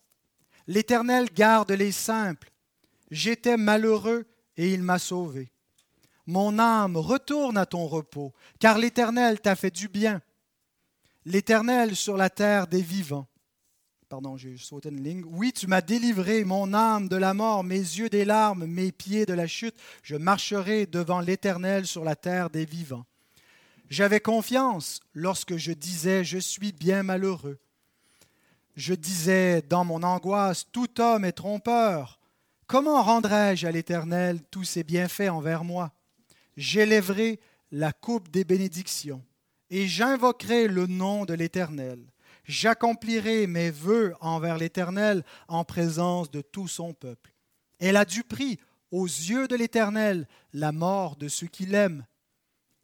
[0.67, 2.51] L'Éternel garde les simples.
[3.11, 5.51] J'étais malheureux et il m'a sauvé.
[6.27, 10.21] Mon âme, retourne à ton repos, car l'Éternel t'a fait du bien.
[11.25, 13.27] L'Éternel sur la terre des vivants.
[14.11, 15.23] Pardon, j'ai sauté une ligne.
[15.27, 19.27] Oui, tu m'as délivré, mon âme de la mort, mes yeux des larmes, mes pieds
[19.27, 19.75] de la chute.
[20.03, 23.05] Je marcherai devant l'Éternel sur la terre des vivants.
[23.91, 27.59] J'avais confiance lorsque je disais, je suis bien malheureux.
[28.79, 32.21] Je disais dans mon angoisse, tout homme est trompeur.
[32.69, 35.91] Comment rendrai-je à l'Éternel tous ses bienfaits envers moi?
[36.57, 37.41] J'élèverai
[37.73, 39.25] la coupe des bénédictions
[39.69, 41.99] et j'invoquerai le nom de l'Éternel.
[42.45, 47.35] J'accomplirai mes vœux envers l'Éternel en présence de tout son peuple.
[47.81, 48.61] Elle a du prix
[48.93, 52.07] aux yeux de l'Éternel la mort de ceux qui l'aiment.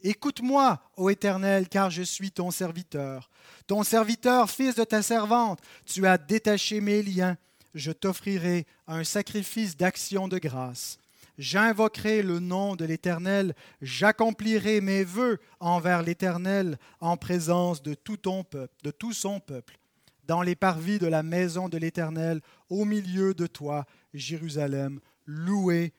[0.06, 3.30] Écoute-moi, ô Éternel, car je suis ton serviteur.
[3.66, 7.38] Ton serviteur, fils de ta servante, tu as détaché mes liens.
[7.74, 10.98] Je t'offrirai un sacrifice d'action de grâce.
[11.38, 18.44] J'invoquerai le nom de l'Éternel, j'accomplirai mes vœux envers l'Éternel en présence de tout ton
[18.44, 19.78] peuple, de tout son peuple.
[20.26, 22.40] dans les parvis de la maison de l'Éternel,
[22.70, 25.00] au milieu de toi, Jérusalem.
[25.26, 25.92] Louez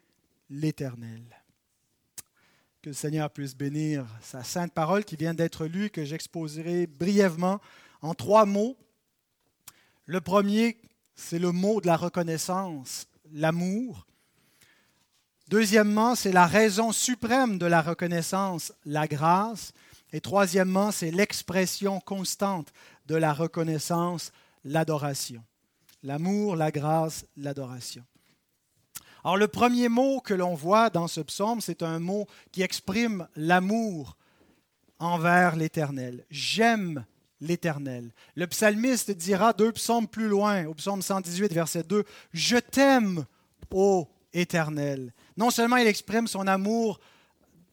[0.49, 1.44] l'Éternel.
[2.85, 7.59] Que le Seigneur puisse bénir sa sainte parole qui vient d'être lue, que j'exposerai brièvement
[8.03, 8.77] en trois mots.
[10.05, 10.79] Le premier,
[11.15, 14.05] c'est le mot de la reconnaissance, l'amour.
[15.47, 19.73] Deuxièmement, c'est la raison suprême de la reconnaissance, la grâce.
[20.13, 22.71] Et troisièmement, c'est l'expression constante
[23.07, 24.31] de la reconnaissance,
[24.63, 25.43] l'adoration.
[26.03, 28.05] L'amour, la grâce, l'adoration.
[29.25, 33.27] Alors le premier mot que l'on voit dans ce psaume, c'est un mot qui exprime
[33.35, 34.17] l'amour
[34.99, 36.23] envers l'Éternel.
[36.29, 37.05] J'aime
[37.41, 38.11] l'Éternel.
[38.35, 43.25] Le psalmiste dira deux psaumes plus loin, au psaume 118, verset 2, Je t'aime,
[43.71, 45.11] ô Éternel.
[45.37, 46.99] Non seulement il exprime son amour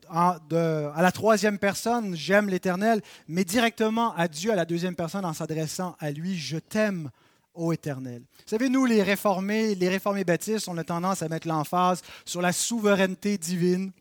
[0.08, 5.34] à la troisième personne, j'aime l'Éternel, mais directement à Dieu, à la deuxième personne, en
[5.34, 7.10] s'adressant à lui, je t'aime,
[7.54, 8.22] ô Éternel.
[8.22, 12.42] Vous savez, nous, les réformés, les réformés baptistes, on a tendance à mettre l'emphase sur
[12.42, 13.92] la souveraineté divine,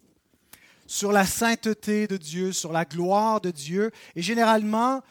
[0.88, 3.92] sur la sainteté de Dieu, sur la gloire de Dieu.
[4.16, 5.02] Et généralement,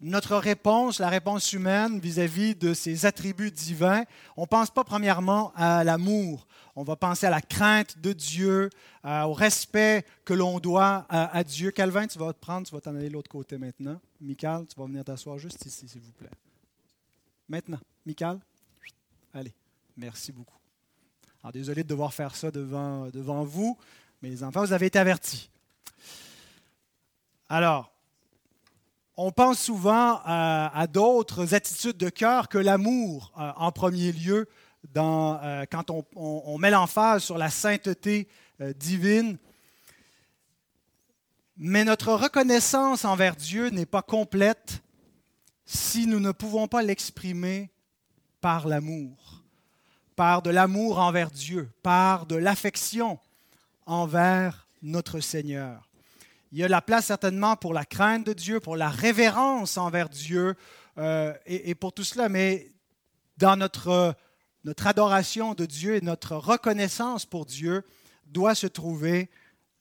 [0.00, 4.04] notre réponse, la réponse humaine vis-à-vis de ces attributs divins,
[4.36, 6.46] on ne pense pas premièrement à l'amour.
[6.76, 8.70] On va penser à la crainte de Dieu,
[9.04, 11.70] au respect que l'on doit à, à, Dieu.
[11.70, 14.00] Calvin, tu vas te prendre, tu vas t'en aller de l'autre côté maintenant.
[14.20, 16.30] Michael, tu vas venir t'asseoir juste ici, s'il vous plaît.
[17.50, 17.80] Maintenant.
[18.06, 18.38] Michael?
[19.34, 19.52] Allez,
[19.96, 20.56] merci beaucoup.
[21.42, 23.76] Alors, désolé de devoir faire ça devant, devant vous,
[24.22, 25.50] mais les enfants, vous avez été avertis.
[27.48, 27.92] Alors,
[29.16, 34.48] on pense souvent à, d'autres attitudes de cœur que l'amour euh, en premier lieu
[34.96, 38.28] euh, quand on, met l'emphase sur la sainteté
[38.60, 39.38] euh, divine.
[41.56, 44.84] Mais notre reconnaissance envers Dieu n'est pas complète
[45.72, 47.70] si nous ne pouvons pas l'exprimer
[48.40, 49.44] par l'amour,
[50.16, 53.20] par de l'amour envers Dieu, par de l'affection
[53.86, 55.88] envers notre Seigneur.
[56.50, 60.08] Il y a la place certainement pour la crainte de Dieu, pour la révérence envers
[60.08, 60.56] Dieu
[60.98, 62.72] euh, et, pour tout cela, mais
[63.38, 64.16] dans notre,
[64.64, 67.84] notre adoration de Dieu et notre reconnaissance pour Dieu
[68.26, 69.30] doit se trouver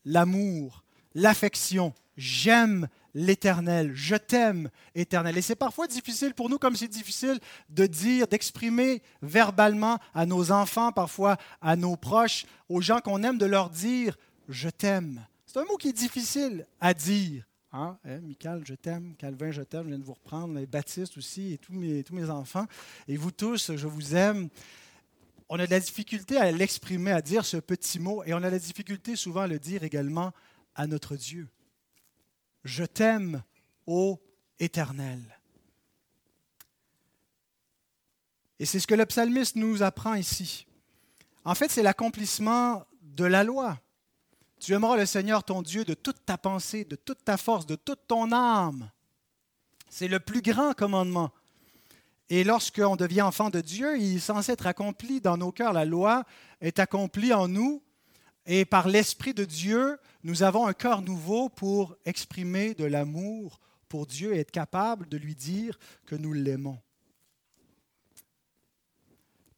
[0.05, 0.83] l'amour,
[1.15, 1.95] l'affection.
[2.15, 3.91] J'aime l'Éternel.
[3.93, 5.37] Je t'aime, Éternel.
[5.37, 10.51] Et c'est parfois difficile pour nous, comme c'est difficile de dire, d'exprimer verbalement à nos
[10.51, 14.17] enfants, parfois à nos proches, aux gens qu'on aime, de leur dire,
[14.47, 15.25] je t'aime.
[15.45, 17.43] C'est un mot qui est difficile à dire.
[17.71, 17.97] Hein?
[18.05, 19.15] Eh, Michael, je t'aime.
[19.17, 19.83] Calvin, je t'aime.
[19.83, 20.55] Je viens de vous reprendre.
[20.55, 22.65] Les Baptiste aussi et tous mes, tous mes enfants.
[23.07, 24.49] Et vous tous, je vous aime.
[25.49, 28.23] On a de la difficulté à l'exprimer, à dire ce petit mot.
[28.25, 30.31] Et on a de la difficulté souvent à le dire également
[30.75, 31.47] à notre Dieu.
[32.63, 33.43] Je t'aime,
[33.87, 34.19] ô
[34.59, 35.39] Éternel.
[38.59, 40.67] Et c'est ce que le psalmiste nous apprend ici.
[41.45, 43.79] En fait, c'est l'accomplissement de la loi.
[44.59, 47.75] Tu aimeras le Seigneur ton Dieu de toute ta pensée, de toute ta force, de
[47.75, 48.91] toute ton âme.
[49.89, 51.31] C'est le plus grand commandement.
[52.29, 55.73] Et lorsqu'on devient enfant de Dieu, il est censé être accompli dans nos cœurs.
[55.73, 56.25] La loi
[56.61, 57.81] est accomplie en nous
[58.51, 64.07] et par l'Esprit de Dieu, nous avons un cœur nouveau pour exprimer de l'amour pour
[64.07, 66.81] Dieu et être capable de lui dire que nous l'aimons.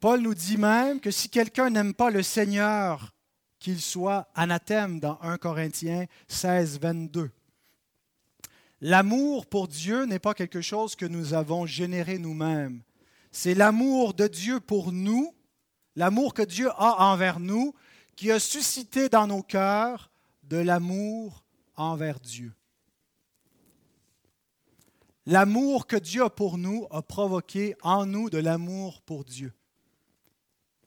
[0.01, 3.13] Paul nous dit même que si quelqu'un n'aime pas le Seigneur,
[3.60, 7.32] qu'il soit anathème dans 1 Corinthiens 16, 22.
[8.82, 12.82] L'amour pour Dieu n'est pas quelque chose que nous avons généré nous-mêmes.
[13.32, 15.34] C'est l'amour de Dieu pour nous,
[15.95, 17.73] l'amour que Dieu a envers nous,
[18.15, 20.12] qui a suscité dans nos cœurs
[20.43, 21.43] de l'amour
[21.76, 22.54] envers Dieu.
[25.26, 29.54] L'amour que Dieu a pour nous a provoqué en nous de l'amour pour Dieu.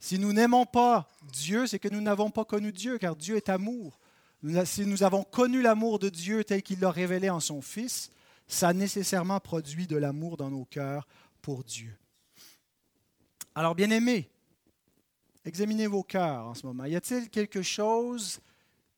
[0.01, 3.49] Si nous n'aimons pas Dieu, c'est que nous n'avons pas connu Dieu, car Dieu est
[3.49, 3.99] amour.
[4.67, 8.11] Si nous avons connu l'amour de Dieu tel qu'il l'a révélé en son Fils,
[8.47, 11.07] ça a nécessairement produit de l'amour dans nos cœurs
[11.41, 11.97] pour Dieu.
[13.55, 14.31] Alors, bien aimés,
[15.45, 16.85] Examinez vos cœurs en ce moment.
[16.85, 18.41] Y a-t-il quelque chose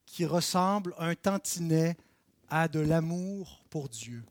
[0.05, 1.97] qui ressemble un tantinet
[2.49, 4.25] à de l'amour pour Dieu,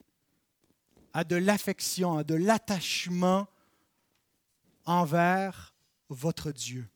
[1.14, 3.48] à de l'affection, à de l'attachement
[4.86, 5.76] envers
[6.08, 6.88] votre Dieu?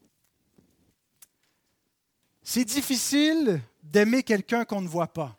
[2.41, 5.37] C'est difficile d'aimer quelqu'un qu'on ne voit pas.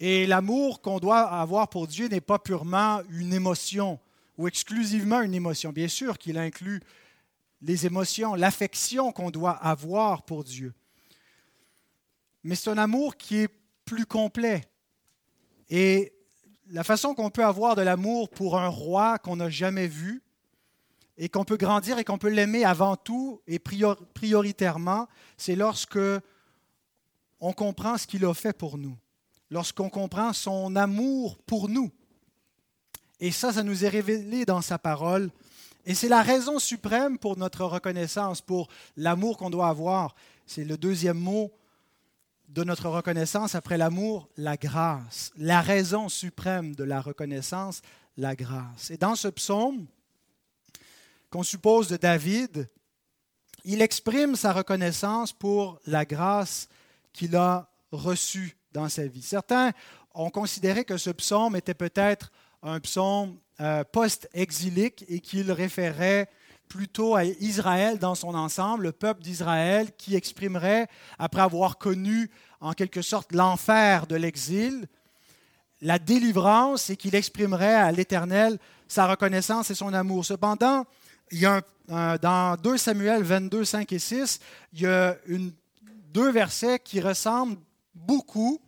[0.00, 4.00] Et l'amour qu'on doit avoir pour Dieu n'est pas purement une émotion
[4.36, 5.72] ou exclusivement une émotion.
[5.72, 6.80] Bien sûr qu'il inclut
[7.64, 10.74] les émotions, l'affection qu'on doit avoir pour Dieu.
[12.42, 13.48] Mais c'est un amour qui est
[13.84, 14.68] plus complet.
[15.70, 16.12] Et
[16.70, 20.22] la façon qu'on peut avoir de l'amour pour un roi qu'on n'a jamais vu,
[21.16, 25.98] et qu'on peut grandir et qu'on peut l'aimer avant tout et prioritairement, c'est lorsque
[27.40, 28.96] on comprend ce qu'il a fait pour nous,
[29.50, 31.92] lorsqu'on comprend son amour pour nous.
[33.20, 35.30] Et ça, ça nous est révélé dans sa parole.
[35.86, 40.14] Et c'est la raison suprême pour notre reconnaissance, pour l'amour qu'on doit avoir.
[40.46, 41.52] C'est le deuxième mot
[42.48, 45.32] de notre reconnaissance après l'amour, la grâce.
[45.36, 47.82] La raison suprême de la reconnaissance,
[48.16, 48.90] la grâce.
[48.90, 49.86] Et dans ce psaume
[51.30, 52.68] qu'on suppose de David,
[53.64, 56.68] il exprime sa reconnaissance pour la grâce
[57.12, 59.22] qu'il a reçue dans sa vie.
[59.22, 59.72] Certains
[60.14, 62.30] ont considéré que ce psaume était peut-être
[62.64, 66.28] un psaume euh, post-exilique et qu'il référait
[66.68, 72.72] plutôt à Israël dans son ensemble, le peuple d'Israël qui exprimerait, après avoir connu en
[72.72, 74.88] quelque sorte l'enfer de l'exil,
[75.82, 80.24] la délivrance et qu'il exprimerait à l'Éternel sa reconnaissance et son amour.
[80.24, 80.86] Cependant,
[81.30, 84.40] il y a dans 2 Samuel 22, 5 et 6,
[84.72, 85.16] il y a
[86.12, 87.58] deux versets qui ressemblent
[87.94, 88.60] beaucoup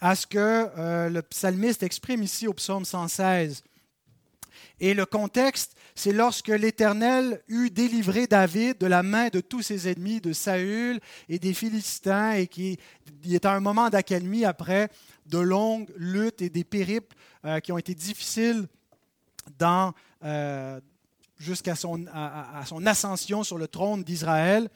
[0.00, 3.62] à ce que euh, le psalmiste exprime ici au psaume 116.
[4.80, 9.88] Et le contexte, c'est lorsque l'Éternel eut délivré David de la main de tous ses
[9.88, 12.78] ennemis, de Saül et des Philistins, et qui
[13.24, 14.90] est un moment d'accalmie après
[15.26, 18.66] de longues luttes et des périples euh, qui ont été difficiles
[19.58, 20.80] dans, euh,
[21.38, 24.68] jusqu'à son, à, ascension sur le trône d'Israël.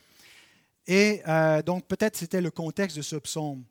[0.86, 1.20] Et
[1.66, 3.62] donc peut-être c'était le contexte de ce psaume.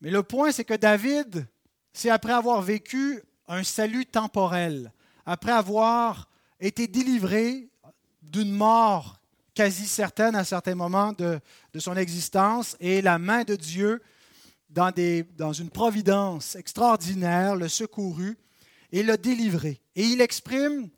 [0.00, 1.46] Mais le point, c'est que David,
[1.92, 4.92] c'est après avoir vécu un salut temporel,
[5.24, 6.28] après avoir
[6.60, 7.68] été délivré
[8.22, 9.20] d'une mort
[9.54, 11.40] quasi certaine à certains moments de,
[11.78, 14.02] son existence, et la main de Dieu,
[14.68, 14.92] dans,
[15.36, 18.36] dans une providence extraordinaire, le secourut
[18.92, 19.80] et le délivré.
[19.94, 20.90] Et il exprime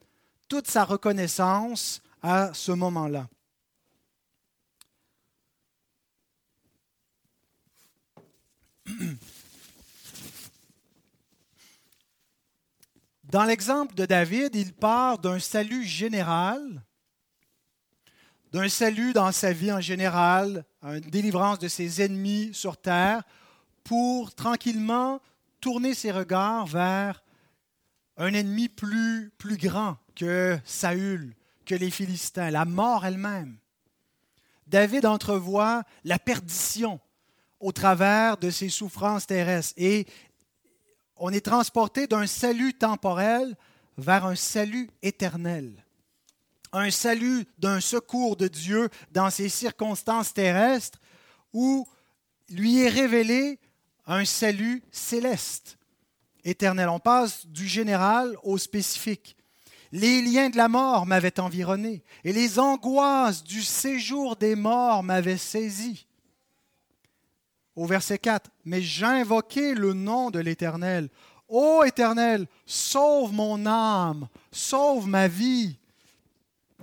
[0.49, 3.29] toute sa reconnaissance à ce moment-là.
[13.25, 16.83] Dans l'exemple de David, il part d'un salut général,
[18.53, 23.23] d'un salut dans sa vie en général, une délivrance de ses ennemis sur terre,
[23.85, 25.21] pour tranquillement
[25.61, 27.23] tourner ses regards vers
[28.17, 33.59] un ennemi plus, plus grand que Saül, que les Philistins, la mort elle-même.
[34.67, 37.01] David entrevoit la perdition
[37.61, 40.07] au travers de ses souffrances terrestres et
[41.17, 43.57] on est transporté d'un salut temporel
[43.97, 45.85] vers un salut éternel.
[46.73, 51.01] Un salut d'un secours de Dieu dans ces circonstances terrestres
[51.53, 51.87] où
[52.51, 53.59] lui est révélé
[54.07, 55.79] un salut céleste,
[56.45, 56.89] éternel.
[56.89, 59.37] On passe du général au spécifique.
[59.91, 65.39] Les liens de la mort m'avaient environné et les angoisses du séjour des morts m'avaient
[65.39, 66.08] saisi
[67.79, 71.09] au verset 4, Mais j'invoquai le nom de l'Éternel.
[71.49, 75.79] Ô Éternel, sauve mon âme, sauve ma vie.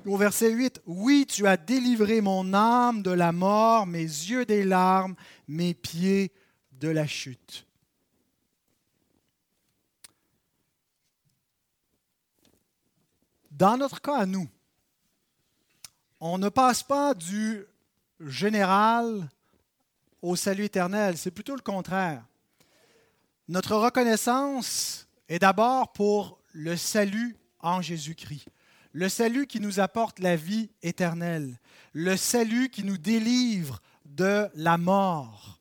[0.05, 4.63] Au verset 8, Oui, tu as délivré mon âme de la mort, mes yeux des
[4.63, 5.15] larmes,
[5.49, 6.31] mes pieds
[6.71, 7.67] de la chute.
[13.51, 14.47] Dans notre cas à nous,
[16.21, 17.65] on ne passe pas du
[18.21, 19.29] général
[20.25, 21.17] au salut éternel.
[21.17, 22.25] C'est plutôt le contraire.
[23.47, 28.47] Notre reconnaissance est d'abord pour le salut en Jésus-Christ.
[28.91, 31.59] Le salut qui nous apporte la vie éternelle.
[31.93, 35.59] Le salut qui nous délivre de la mort.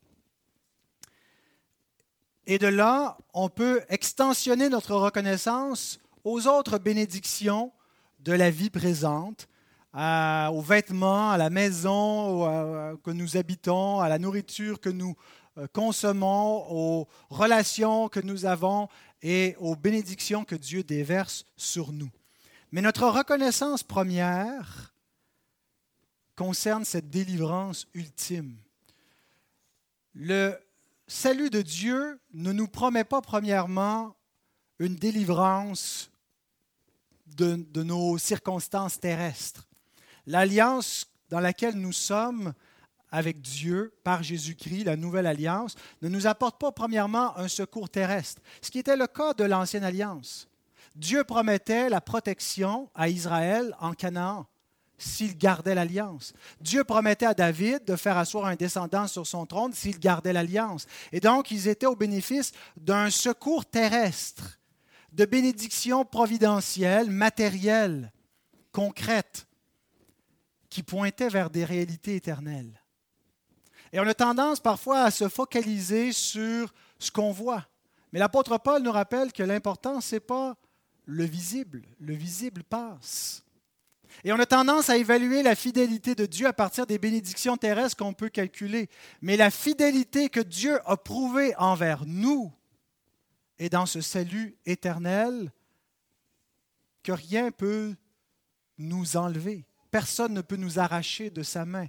[2.46, 7.72] Et de là, on peut extensionner notre reconnaissance aux autres bénédictions
[8.20, 9.46] de la vie présente,
[9.94, 15.16] aux vêtements, à la maison que nous habitons, à la nourriture que nous
[15.56, 18.88] euh, consommons, aux relations que nous avons
[19.22, 22.10] et aux bénédictions que Dieu déverse sur nous.
[22.72, 24.92] Mais notre reconnaissance première
[26.34, 28.56] concerne cette délivrance ultime.
[30.12, 30.58] Le
[31.06, 34.16] salut de Dieu ne nous promet pas premièrement
[34.80, 36.10] une délivrance
[37.26, 39.68] de, de nos circonstances terrestres.
[40.26, 42.52] L'alliance dans laquelle nous sommes
[43.10, 48.42] avec Dieu par Jésus-Christ, la nouvelle alliance, ne nous apporte pas premièrement un secours terrestre,
[48.60, 50.48] ce qui était le cas de l'ancienne alliance.
[50.96, 54.46] Dieu promettait la protection à Israël en Canaan
[54.98, 56.32] s'il gardait l'alliance.
[56.60, 60.86] Dieu promettait à David de faire asseoir un descendant sur son trône s'il gardait l'alliance.
[61.12, 64.58] Et donc, ils étaient au bénéfice d'un secours terrestre,
[65.12, 68.12] de bénédictions providentielles, matérielles
[68.72, 69.46] concrètes
[70.74, 72.82] qui pointaient vers des réalités éternelles.
[73.92, 77.64] Et on a tendance parfois à se focaliser sur ce qu'on voit.
[78.12, 80.56] Mais l'apôtre Paul nous rappelle que l'important, ce n'est pas
[81.04, 81.82] le visible.
[82.00, 83.44] Le visible passe.
[84.24, 87.96] Et on a tendance à évaluer la fidélité de Dieu à partir des bénédictions terrestres
[87.96, 88.90] qu'on peut calculer.
[89.22, 92.52] Mais la fidélité que Dieu a prouvée envers nous
[93.60, 95.52] est dans ce salut éternel
[97.04, 97.94] que rien ne peut
[98.76, 99.64] nous enlever.
[99.94, 101.86] Personne ne peut nous arracher de sa main.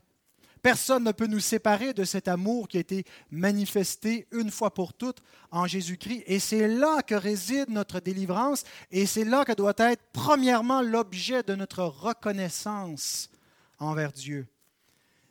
[0.61, 4.93] Personne ne peut nous séparer de cet amour qui a été manifesté une fois pour
[4.93, 6.21] toutes en Jésus-Christ.
[6.27, 11.41] Et c'est là que réside notre délivrance et c'est là que doit être premièrement l'objet
[11.41, 13.31] de notre reconnaissance
[13.79, 14.45] envers Dieu.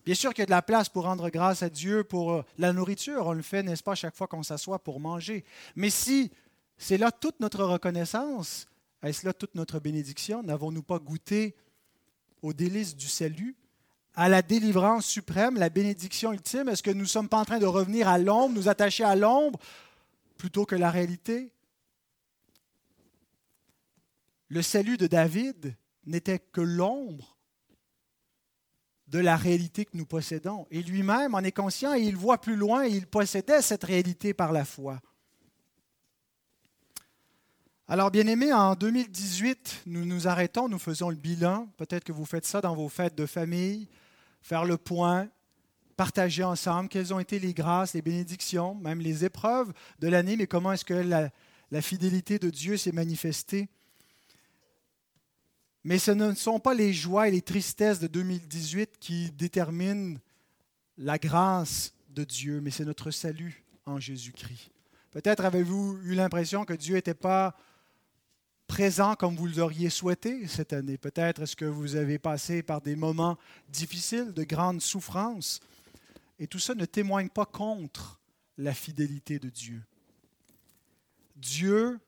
[0.04, 2.44] Bien sûr qu'il y a de la place pour rendre grâce à Dieu pour euh,
[2.58, 3.28] la nourriture.
[3.28, 5.44] On le fait, n'est-ce pas, chaque fois qu'on s'assoit pour manger.
[5.76, 6.32] Mais si
[6.76, 8.66] c'est là toute notre reconnaissance,
[9.04, 10.42] est-ce là toute notre bénédiction?
[10.42, 11.54] N'avons-nous pas goûté
[12.44, 13.56] aux délices du salut
[14.14, 16.68] à la délivrance suprême, la bénédiction ultime?
[16.68, 19.16] Est-ce que nous ne sommes pas en train de revenir à l'ombre, nous attacher à
[19.16, 19.58] l'ombre
[20.36, 21.52] plutôt que la réalité?
[24.48, 25.74] Le salut de David
[26.04, 27.38] n'était que l'ombre
[29.06, 30.66] de la réalité que nous possédons.
[30.70, 34.34] Et lui-même en est conscient et il voit plus loin et il possédait cette réalité
[34.34, 35.00] par la foi.
[37.86, 41.68] Alors, bien aimés, en 2018, nous nous arrêtons, nous faisons le bilan.
[41.76, 43.88] Peut-être que vous faites ça dans vos fêtes de famille,
[44.40, 45.28] faire le point,
[45.94, 50.46] partager ensemble quelles ont été les grâces, les bénédictions, même les épreuves de l'année, mais
[50.46, 51.28] comment est-ce que la,
[51.70, 53.68] la fidélité de Dieu s'est manifestée.
[55.84, 60.16] Mais ce ne sont pas les joies et les tristesses de 2018 qui déterminent
[60.96, 64.70] la grâce de Dieu, mais c'est notre salut en Jésus-Christ.
[65.10, 67.54] Peut-être avez-vous eu l'impression que Dieu n'était pas
[68.74, 70.98] présent comme vous l'auriez souhaité cette année.
[70.98, 75.60] Peut-être est-ce que vous avez passé par des moments difficiles, de grandes souffrances.
[76.40, 78.18] Et tout ça ne témoigne pas contre
[78.58, 79.80] la fidélité de Dieu.
[81.36, 82.00] Dieu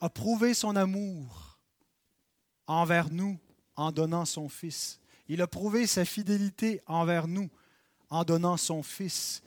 [0.00, 1.58] a prouvé son amour
[2.68, 3.36] envers nous
[3.74, 5.00] en donnant son Fils.
[5.26, 7.50] Il a prouvé sa fidélité envers nous
[8.08, 9.42] en donnant son Fils.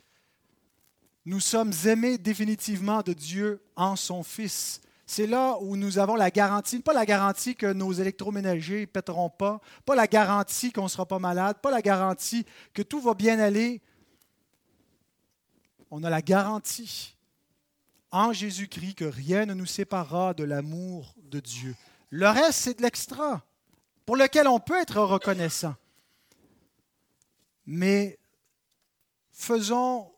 [1.24, 6.30] Nous sommes aimés définitivement de Dieu en son Fils c'est là où nous avons la
[6.30, 10.88] garantie, pas la garantie que nos électroménagers ne pèteront pas, pas la garantie qu'on ne
[10.88, 12.46] sera pas malade, pas la garantie
[12.76, 13.82] que tout va bien aller.
[15.90, 17.18] On a la garantie
[18.12, 21.76] en Jésus-Christ que rien ne nous séparera de l'amour de Dieu.
[22.12, 23.44] Le reste, c'est de l'extra,
[24.06, 25.74] pour lequel on peut être reconnaissant.
[27.66, 28.20] Mais
[29.32, 30.12] faisons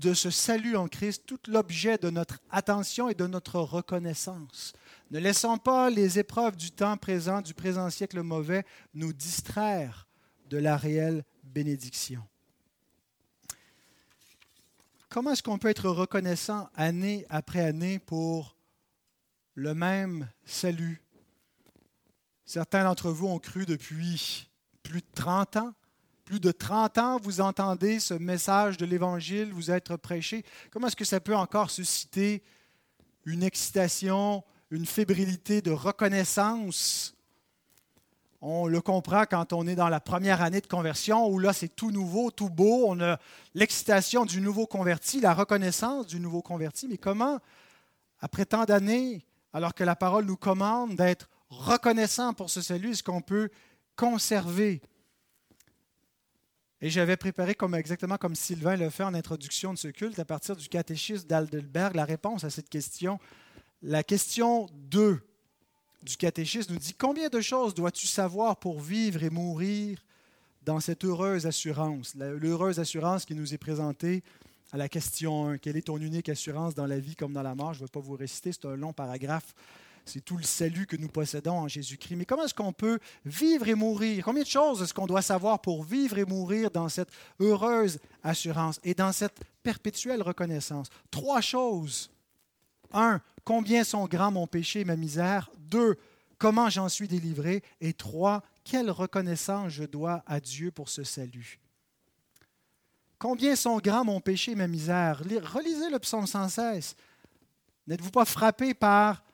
[0.00, 4.72] de ce salut en Christ tout l'objet de notre attention et de notre reconnaissance.
[5.10, 8.64] Ne laissons pas les épreuves du temps présent, du présent siècle mauvais,
[8.94, 10.08] nous distraire
[10.50, 12.22] de la réelle bénédiction.
[15.08, 18.56] Comment est-ce qu'on peut être reconnaissant année après année pour
[19.54, 21.02] le même salut?
[22.44, 24.50] Certains d'entre vous ont cru depuis
[24.82, 25.74] plus de 30 ans
[26.24, 30.44] plus de 30 ans, vous entendez ce message de l'Évangile vous être prêché.
[30.70, 32.42] Comment est-ce que ça peut encore susciter
[33.24, 37.14] une excitation, une fébrilité de reconnaissance?
[38.40, 41.74] On le comprend quand on est dans la première année de conversion, où là c'est
[41.74, 43.18] tout nouveau, tout beau, on a
[43.54, 46.86] l'excitation du nouveau converti, la reconnaissance du nouveau converti.
[46.88, 47.38] Mais comment,
[48.20, 53.02] après tant d'années, alors que la parole nous commande d'être reconnaissant pour ce salut, est-ce
[53.02, 53.50] qu'on peut
[53.96, 54.82] conserver
[56.84, 60.54] et j'avais préparé exactement comme Sylvain le fait en introduction de ce culte, à partir
[60.54, 63.18] du catéchisme d'Aldelberg, la réponse à cette question.
[63.80, 65.18] La question 2
[66.02, 69.98] du catéchisme nous dit Combien de choses dois-tu savoir pour vivre et mourir
[70.62, 72.14] dans cette heureuse assurance?
[72.16, 74.22] L'heureuse assurance qui nous est présentée
[74.70, 75.56] à la question 1.
[75.56, 77.72] Quelle est ton unique assurance dans la vie comme dans la mort?
[77.72, 79.54] Je ne vais pas vous réciter, c'est un long paragraphe
[80.04, 82.16] c'est tout le salut que nous possédons en Jésus-Christ.
[82.16, 84.24] Mais comment est-ce qu'on peut vivre et mourir?
[84.24, 88.78] Combien de choses est-ce qu'on doit savoir pour vivre et mourir dans cette heureuse assurance
[88.84, 90.88] et dans cette perpétuelle reconnaissance?
[91.10, 92.10] Trois choses.
[92.92, 95.50] Un, combien sont grands mon péché et ma misère?
[95.58, 95.96] Deux,
[96.38, 97.62] comment j'en suis délivré?
[97.80, 101.58] Et trois, quelle reconnaissance je dois à Dieu pour ce salut?
[103.18, 105.20] Combien sont grands mon péché et ma misère?
[105.20, 106.94] Relisez le psaume sans cesse.
[107.86, 109.24] N'êtes-vous pas frappé par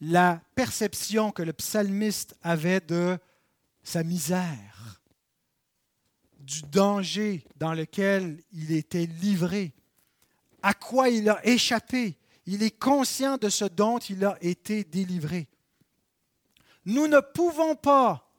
[0.00, 3.18] la perception que le psalmiste avait de
[3.82, 5.00] sa misère,
[6.38, 9.72] du danger dans lequel il était livré,
[10.62, 12.16] à quoi il a échappé.
[12.46, 15.48] Il est conscient de ce dont il a été délivré.
[16.84, 18.30] Nous ne pouvons pas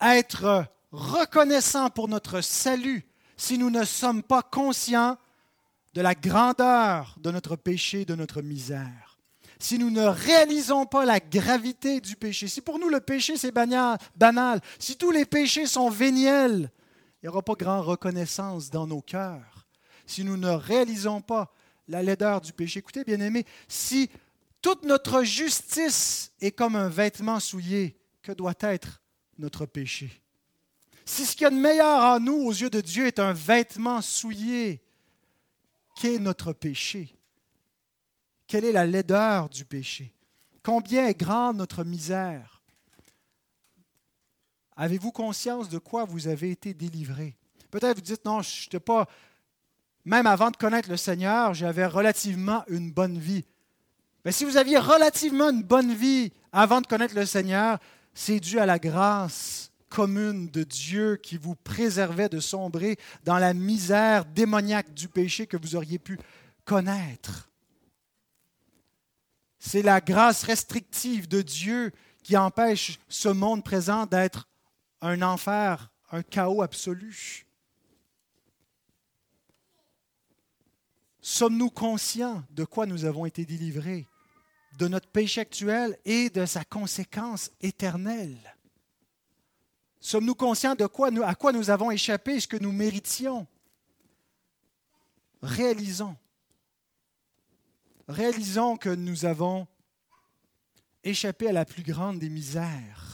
[0.00, 3.06] être reconnaissants pour notre salut
[3.36, 5.18] si nous ne sommes pas conscients
[5.94, 9.11] de la grandeur de notre péché, de notre misère.
[9.62, 13.52] Si nous ne réalisons pas la gravité du péché, si pour nous le péché c'est
[13.52, 16.72] banal, si tous les péchés sont véniels,
[17.22, 19.68] il n'y aura pas grande reconnaissance dans nos cœurs.
[20.04, 21.54] Si nous ne réalisons pas
[21.86, 24.10] la laideur du péché, écoutez bien aimé, si
[24.62, 29.00] toute notre justice est comme un vêtement souillé, que doit être
[29.38, 30.10] notre péché?
[31.04, 33.32] Si ce qu'il y a de meilleur en nous aux yeux de Dieu est un
[33.32, 34.82] vêtement souillé,
[36.00, 37.14] qu'est notre péché?
[38.52, 40.12] Quelle est la laideur du péché?
[40.62, 42.60] Combien est grande notre misère?
[44.76, 47.38] Avez-vous conscience de quoi vous avez été délivré?
[47.70, 49.08] Peut-être vous dites, non, je n'étais pas,
[50.04, 53.46] même avant de connaître le Seigneur, j'avais relativement une bonne vie.
[54.22, 57.78] Mais si vous aviez relativement une bonne vie avant de connaître le Seigneur,
[58.12, 63.54] c'est dû à la grâce commune de Dieu qui vous préservait de sombrer dans la
[63.54, 66.18] misère démoniaque du péché que vous auriez pu
[66.66, 67.48] connaître.
[69.64, 71.92] C'est la grâce restrictive de Dieu
[72.24, 74.48] qui empêche ce monde présent d'être
[75.00, 77.46] un enfer, un chaos absolu.
[81.20, 84.08] Sommes-nous conscients de quoi nous avons été délivrés,
[84.78, 88.56] de notre péché actuel et de sa conséquence éternelle?
[90.00, 93.46] Sommes-nous conscients de quoi à quoi nous avons échappé, ce que nous méritions?
[95.40, 96.16] Réalisons.
[98.08, 99.66] Réalisons que nous avons
[101.04, 103.12] échappé à la plus grande des misères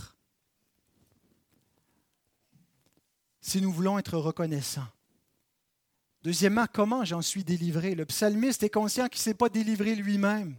[3.49, 4.87] si nous voulons être reconnaissants.
[6.23, 7.95] Deuxièmement, comment j'en suis délivré?
[7.95, 10.57] Le psalmiste est conscient qu'il ne s'est pas délivré lui-même.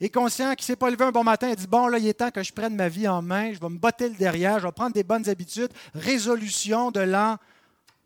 [0.00, 2.06] Est conscient qu'il ne s'est pas levé un bon matin et dit Bon, là, il
[2.06, 4.60] est temps que je prenne ma vie en main, je vais me botter le derrière,
[4.60, 5.72] je vais prendre des bonnes habitudes.
[5.94, 7.38] Résolution de l'an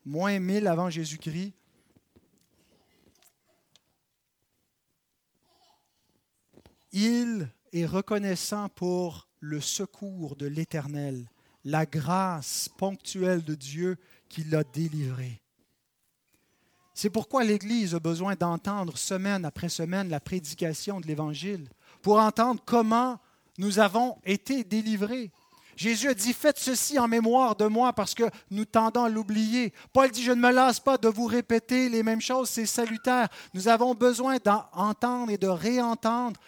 [0.07, 1.53] moins 1000 avant Jésus-Christ.
[6.93, 11.31] Il est reconnaissant pour le secours de l'Éternel,
[11.65, 13.97] la grâce ponctuelle de Dieu
[14.29, 15.41] qui l'a délivré.
[16.95, 21.69] C'est pourquoi l'Église a besoin d'entendre semaine après semaine la prédication de l'Évangile,
[22.03, 23.19] pour entendre comment
[23.57, 25.31] nous avons été délivrés.
[25.77, 29.73] Jésus a dit, faites ceci en mémoire de moi parce que nous tendons à l'oublier.
[29.95, 33.29] Paul dit, je ne me lasse pas de vous répéter les mêmes choses, c'est salutaire.
[33.55, 36.39] Nous avons besoin d'entendre et de réentendre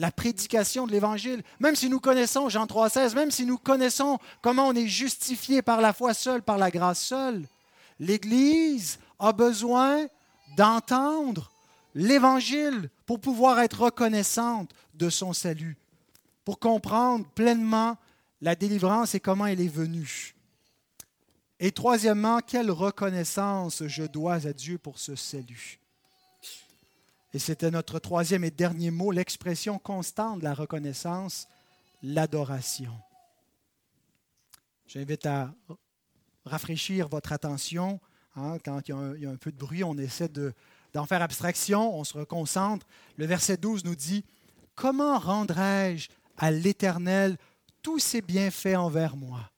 [0.00, 1.42] la prédication de l'Évangile.
[1.60, 5.82] Même si nous connaissons Jean 3,16, même si nous connaissons comment on est justifié par
[5.82, 7.46] la foi seule, par la grâce seule,
[7.98, 10.06] l'Église a besoin
[10.56, 11.52] d'entendre
[11.94, 15.76] l'Évangile pour pouvoir être reconnaissante de son salut,
[16.46, 17.98] pour comprendre pleinement
[18.40, 20.34] la délivrance et comment elle est venue.
[21.58, 25.78] Et troisièmement, quelle reconnaissance je dois à Dieu pour ce salut?
[27.32, 31.46] Et c'était notre troisième et dernier mot, l'expression constante de la reconnaissance,
[32.02, 32.92] l'adoration.
[34.86, 35.54] J'invite à
[36.44, 38.00] rafraîchir votre attention.
[38.34, 40.28] Hein, quand il y, a un, peu de bruit, on essaie
[40.92, 42.86] d'en faire abstraction, on se reconcentre.
[43.16, 44.24] Le verset 12 nous dit,
[44.74, 47.36] Comment rendrai-je à l'Éternel
[47.82, 49.50] tous ses bienfaits envers moi?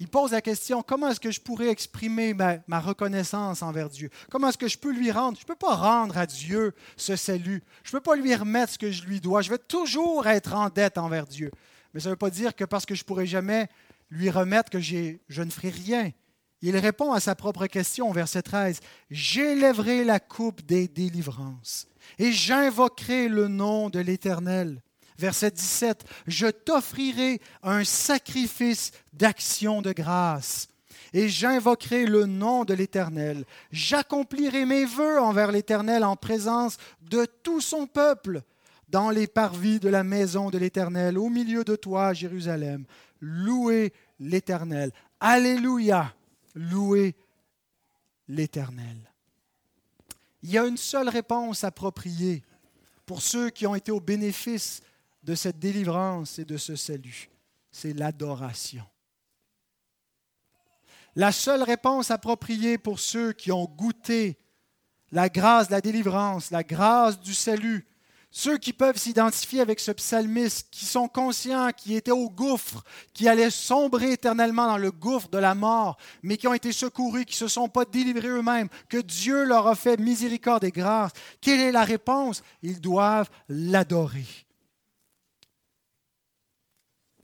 [0.00, 4.10] Il pose la question, comment est-ce que je pourrais exprimer ma, reconnaissance envers Dieu?
[4.30, 5.38] Comment est-ce que je peux lui rendre?
[5.38, 7.62] Je ne peux pas rendre à Dieu ce salut.
[7.84, 9.42] Je ne peux pas lui remettre ce que je lui dois.
[9.42, 11.50] Je vais toujours être en dette envers Dieu.
[11.92, 13.68] Mais ça ne veut pas dire que parce que je ne pourrai jamais
[14.10, 16.10] lui remettre que je ne ferai rien.
[16.60, 18.80] Il répond à sa propre question, verset 13.
[19.10, 21.86] J'élèverai la coupe des délivrances
[22.18, 24.82] et j'invoquerai le nom de l'Éternel.
[25.18, 30.68] Verset 17, je t'offrirai un sacrifice d'action de grâce
[31.12, 33.44] et j'invoquerai le nom de l'Éternel.
[33.70, 38.42] J'accomplirai mes vœux envers l'Éternel en présence de tout son peuple
[38.88, 42.84] dans les parvis de la maison de l'Éternel, au milieu de toi, Jérusalem.
[43.20, 44.92] Louez l'Éternel.
[45.20, 46.12] Alléluia.
[46.54, 47.14] Louez
[48.28, 48.98] l'Éternel.
[50.42, 52.42] Il y a une seule réponse appropriée
[53.06, 54.82] pour ceux qui ont été au bénéfice
[55.24, 57.30] de cette délivrance et de ce salut,
[57.72, 58.84] c'est l'adoration.
[61.16, 64.38] La seule réponse appropriée pour ceux qui ont goûté
[65.12, 67.86] la grâce de la délivrance, la grâce du salut,
[68.36, 73.28] ceux qui peuvent s'identifier avec ce psalmiste, qui sont conscients, qui étaient au gouffre, qui
[73.28, 77.34] allaient sombrer éternellement dans le gouffre de la mort, mais qui ont été secourus, qui
[77.34, 81.12] ne se sont pas délivrés eux-mêmes, que Dieu leur a fait miséricorde et grâce.
[81.40, 82.42] Quelle est la réponse?
[82.60, 84.26] Ils doivent l'adorer.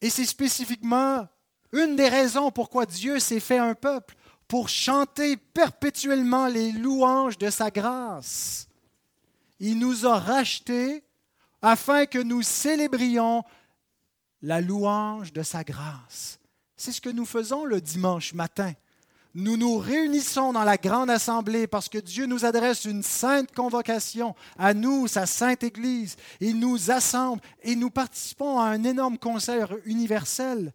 [0.01, 1.29] Et c'est spécifiquement
[1.73, 4.17] une des raisons pourquoi Dieu s'est fait un peuple,
[4.49, 8.67] pour chanter perpétuellement les louanges de sa grâce.
[9.61, 11.05] Il nous a rachetés
[11.63, 13.45] afin que nous célébrions
[14.43, 16.41] la louange de sa grâce.
[16.77, 18.73] C'est ce que nous faisons le dimanche matin.
[19.35, 24.35] Nous nous réunissons dans la grande assemblée parce que Dieu nous adresse une sainte convocation
[24.59, 26.17] à nous, sa sainte Église.
[26.41, 30.73] Il nous assemble et nous participons à un énorme concert universel.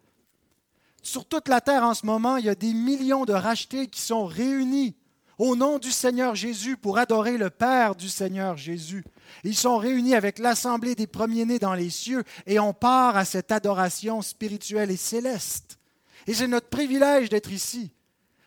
[1.01, 3.99] Sur toute la terre en ce moment, il y a des millions de rachetés qui
[3.99, 4.95] sont réunis
[5.38, 9.03] au nom du Seigneur Jésus pour adorer le Père du Seigneur Jésus.
[9.43, 13.51] Ils sont réunis avec l'assemblée des premiers-nés dans les cieux et on part à cette
[13.51, 15.78] adoration spirituelle et céleste.
[16.26, 17.91] Et c'est notre privilège d'être ici.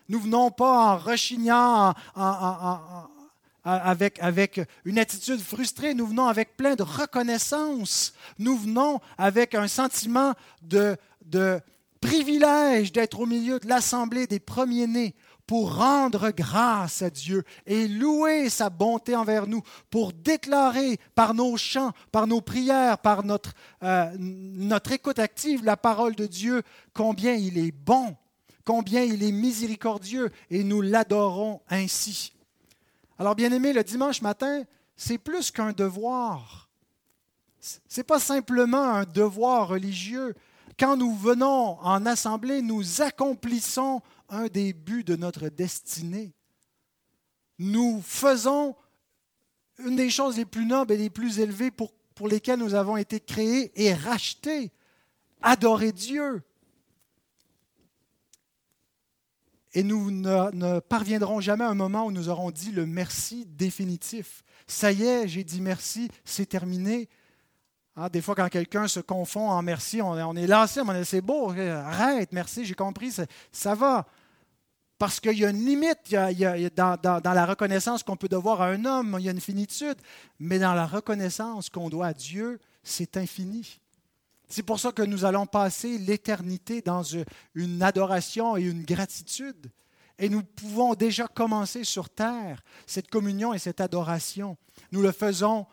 [0.09, 1.93] Nous venons pas en rechignant,
[3.65, 8.15] avec, une attitude frustrée, nous venons avec plein de reconnaissance.
[8.39, 10.33] Nous venons avec un sentiment
[10.63, 10.97] de,
[12.01, 15.15] privilège d'être au milieu de l'assemblée des premiers-nés
[15.47, 21.57] pour rendre grâce à Dieu et louer sa bonté envers nous, pour déclarer par nos
[21.57, 27.35] chants, par nos prières, par notre, euh, notre écoute active la parole de Dieu combien
[27.35, 28.15] il est bon,
[28.69, 32.35] combien il est miséricordieux et nous l'adorons ainsi.
[33.19, 34.63] Alors bien aimé, le dimanche matin,
[34.95, 36.69] c'est plus qu'un devoir.
[37.61, 40.35] Ce n'est pas simplement un devoir religieux,
[40.79, 46.35] quand nous venons en assemblée, nous accomplissons un des buts de notre destinée.
[47.59, 48.77] Nous faisons
[49.79, 52.99] une des choses les plus nobles et les plus élevées pour, pour lesquelles nous avons
[52.99, 54.73] été créés et rachetés.
[55.41, 56.43] Adorer Dieu.
[59.75, 64.43] Et nous ne, parviendrons jamais à un moment où nous aurons dit le merci définitif.
[64.67, 67.09] Ça y est, j'ai dit merci, c'est terminé.
[67.97, 71.21] Ah, des fois, quand quelqu'un se confond en merci, on, est lancé, on est c'est
[71.21, 73.13] beau, arrête, merci, j'ai compris,
[73.51, 74.07] ça, va.
[74.99, 76.15] Parce qu'il y a une limite
[76.77, 79.97] dans, la reconnaissance qu'on peut devoir à un homme, il y a une finitude,
[80.39, 83.81] mais dans la reconnaissance qu'on doit à Dieu, c'est infini.
[84.49, 87.03] C'est pour ça que nous allons passer l'éternité dans
[87.55, 89.71] une adoration et une gratitude.
[90.19, 94.57] Et nous pouvons déjà commencer sur terre cette communion et cette adoration.
[94.91, 95.67] Nous le faisons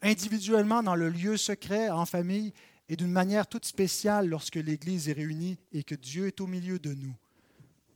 [0.00, 2.52] individuellement dans le lieu secret, en famille,
[2.88, 6.78] et d'une manière toute spéciale lorsque l'Église est réunie et que Dieu est au milieu
[6.78, 7.14] de nous,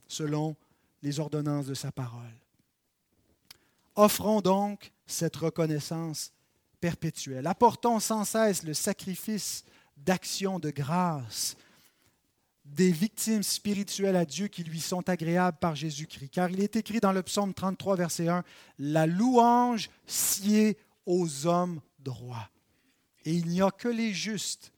[0.07, 0.55] selon
[1.03, 2.23] les ordonnances de sa parole.
[3.95, 6.31] Offrons donc cette reconnaissance
[6.79, 7.47] perpétuelle.
[7.47, 9.63] Apportons sans cesse le sacrifice
[9.97, 11.57] d'action de grâce
[12.65, 16.29] des victimes spirituelles à Dieu qui lui sont agréables par Jésus-Christ.
[16.29, 18.43] Car il est écrit dans le psaume 33, verset 1,
[18.79, 22.49] La louange sied aux hommes droit.
[23.25, 24.71] Et il n'y a que les justes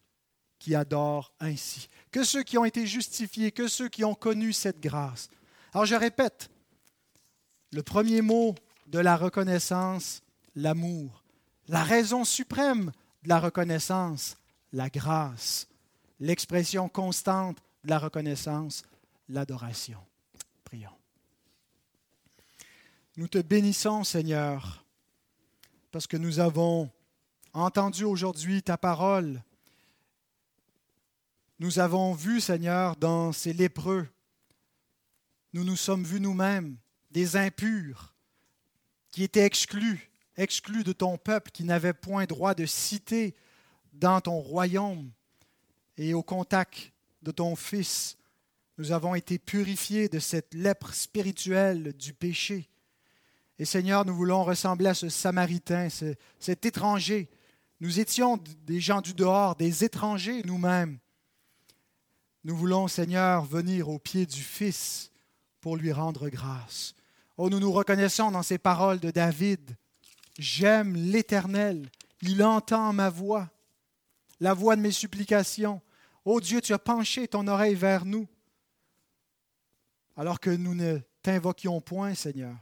[0.59, 4.80] qui adorent ainsi, que ceux qui ont été justifiés, que ceux qui ont connu cette
[4.80, 5.30] grâce.
[5.74, 6.49] Alors je répète,
[7.72, 8.55] le premier mot
[8.88, 10.22] de la reconnaissance,
[10.55, 11.24] l'amour.
[11.67, 12.91] La raison suprême
[13.24, 14.38] de la reconnaissance,
[14.74, 15.67] la grâce.
[16.20, 18.84] L'expression constante de la reconnaissance,
[19.30, 19.99] l'adoration.
[20.63, 20.89] Prions.
[23.17, 24.86] Nous te bénissons, Seigneur,
[25.91, 26.89] parce que nous avons
[27.53, 29.41] entendu aujourd'hui ta parole.
[31.59, 34.07] Nous avons vu, Seigneur, dans ces lépreux,
[35.53, 36.78] nous nous sommes vus nous-mêmes,
[37.11, 38.13] des impurs,
[39.11, 43.36] qui étaient exclus, exclus de ton peuple, qui n'avaient point droit de citer
[43.94, 45.12] dans ton royaume.
[45.98, 48.18] Et au contact de ton Fils,
[48.78, 52.70] nous avons été purifiés de cette lèpre spirituelle du péché.
[53.58, 55.90] Et Seigneur, nous voulons ressembler à ce Samaritain,
[56.40, 57.30] cet étranger
[57.82, 61.00] nous étions des gens du dehors, des étrangers nous-mêmes.
[62.44, 65.12] Nous voulons, Seigneur, venir au pied du Fils
[65.62, 66.94] pour lui rendre grâce.
[67.38, 69.78] Oh, nous nous reconnaissons dans ces paroles de David.
[70.38, 71.90] J'aime l'Éternel,
[72.22, 73.50] il entend ma voix,
[74.40, 75.82] la voix de mes supplications.
[76.26, 78.28] Oh Dieu, tu as penché ton oreille vers nous,
[80.16, 82.56] alors que nous ne t'invoquions point, Seigneur.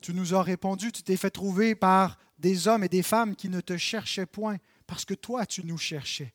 [0.00, 3.48] Tu nous as répondu, tu t'es fait trouver par des hommes et des femmes qui
[3.48, 4.56] ne te cherchaient point,
[4.86, 6.32] parce que toi, tu nous cherchais.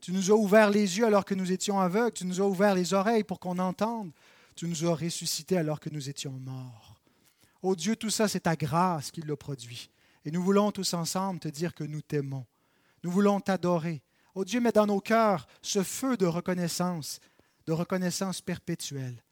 [0.00, 2.74] Tu nous as ouvert les yeux alors que nous étions aveugles, tu nous as ouvert
[2.74, 4.12] les oreilles pour qu'on entende,
[4.54, 7.00] tu nous as ressuscités alors que nous étions morts.
[7.62, 9.90] Ô Dieu, tout ça, c'est ta grâce qui l'a produit.
[10.24, 12.46] Et nous voulons tous ensemble te dire que nous t'aimons.
[13.02, 14.02] Nous voulons t'adorer.
[14.34, 17.20] Ô Dieu, mets dans nos cœurs ce feu de reconnaissance,
[17.66, 19.22] de reconnaissance perpétuelle.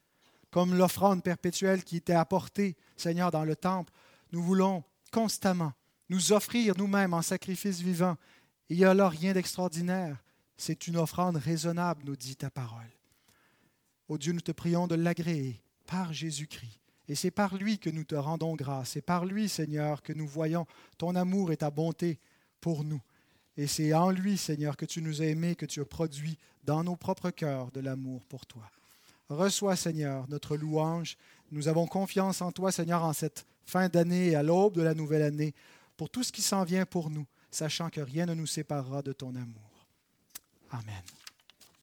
[0.51, 3.93] Comme l'offrande perpétuelle qui était apportée, Seigneur, dans le temple,
[4.33, 5.73] nous voulons constamment
[6.09, 8.17] nous offrir nous-mêmes en sacrifice vivant.
[8.69, 10.23] Il n'y a là rien d'extraordinaire.
[10.57, 12.91] C'est une offrande raisonnable, nous dit ta parole.
[14.09, 16.81] Ô Dieu, nous te prions de l'agréer par Jésus-Christ.
[17.09, 18.91] Et c'est par lui que nous te rendons grâce.
[18.91, 20.67] C'est par lui, Seigneur, que nous voyons
[20.99, 22.19] ton amour et ta bonté
[22.61, 23.01] pour nous.
[23.59, 26.85] Et c'est en lui, Seigneur, que tu nous as aimés, que tu as produit dans
[26.85, 28.63] nos propres cœurs de l'amour pour toi.
[29.29, 31.17] Reçois, Seigneur, notre louange.
[31.51, 34.95] Nous avons confiance en toi, Seigneur, en cette fin d'année et à l'aube de la
[34.95, 35.55] nouvelle année,
[35.97, 39.13] pour tout ce qui s'en vient pour nous, sachant que rien ne nous séparera de
[39.13, 39.87] ton amour.
[40.71, 41.03] Amen.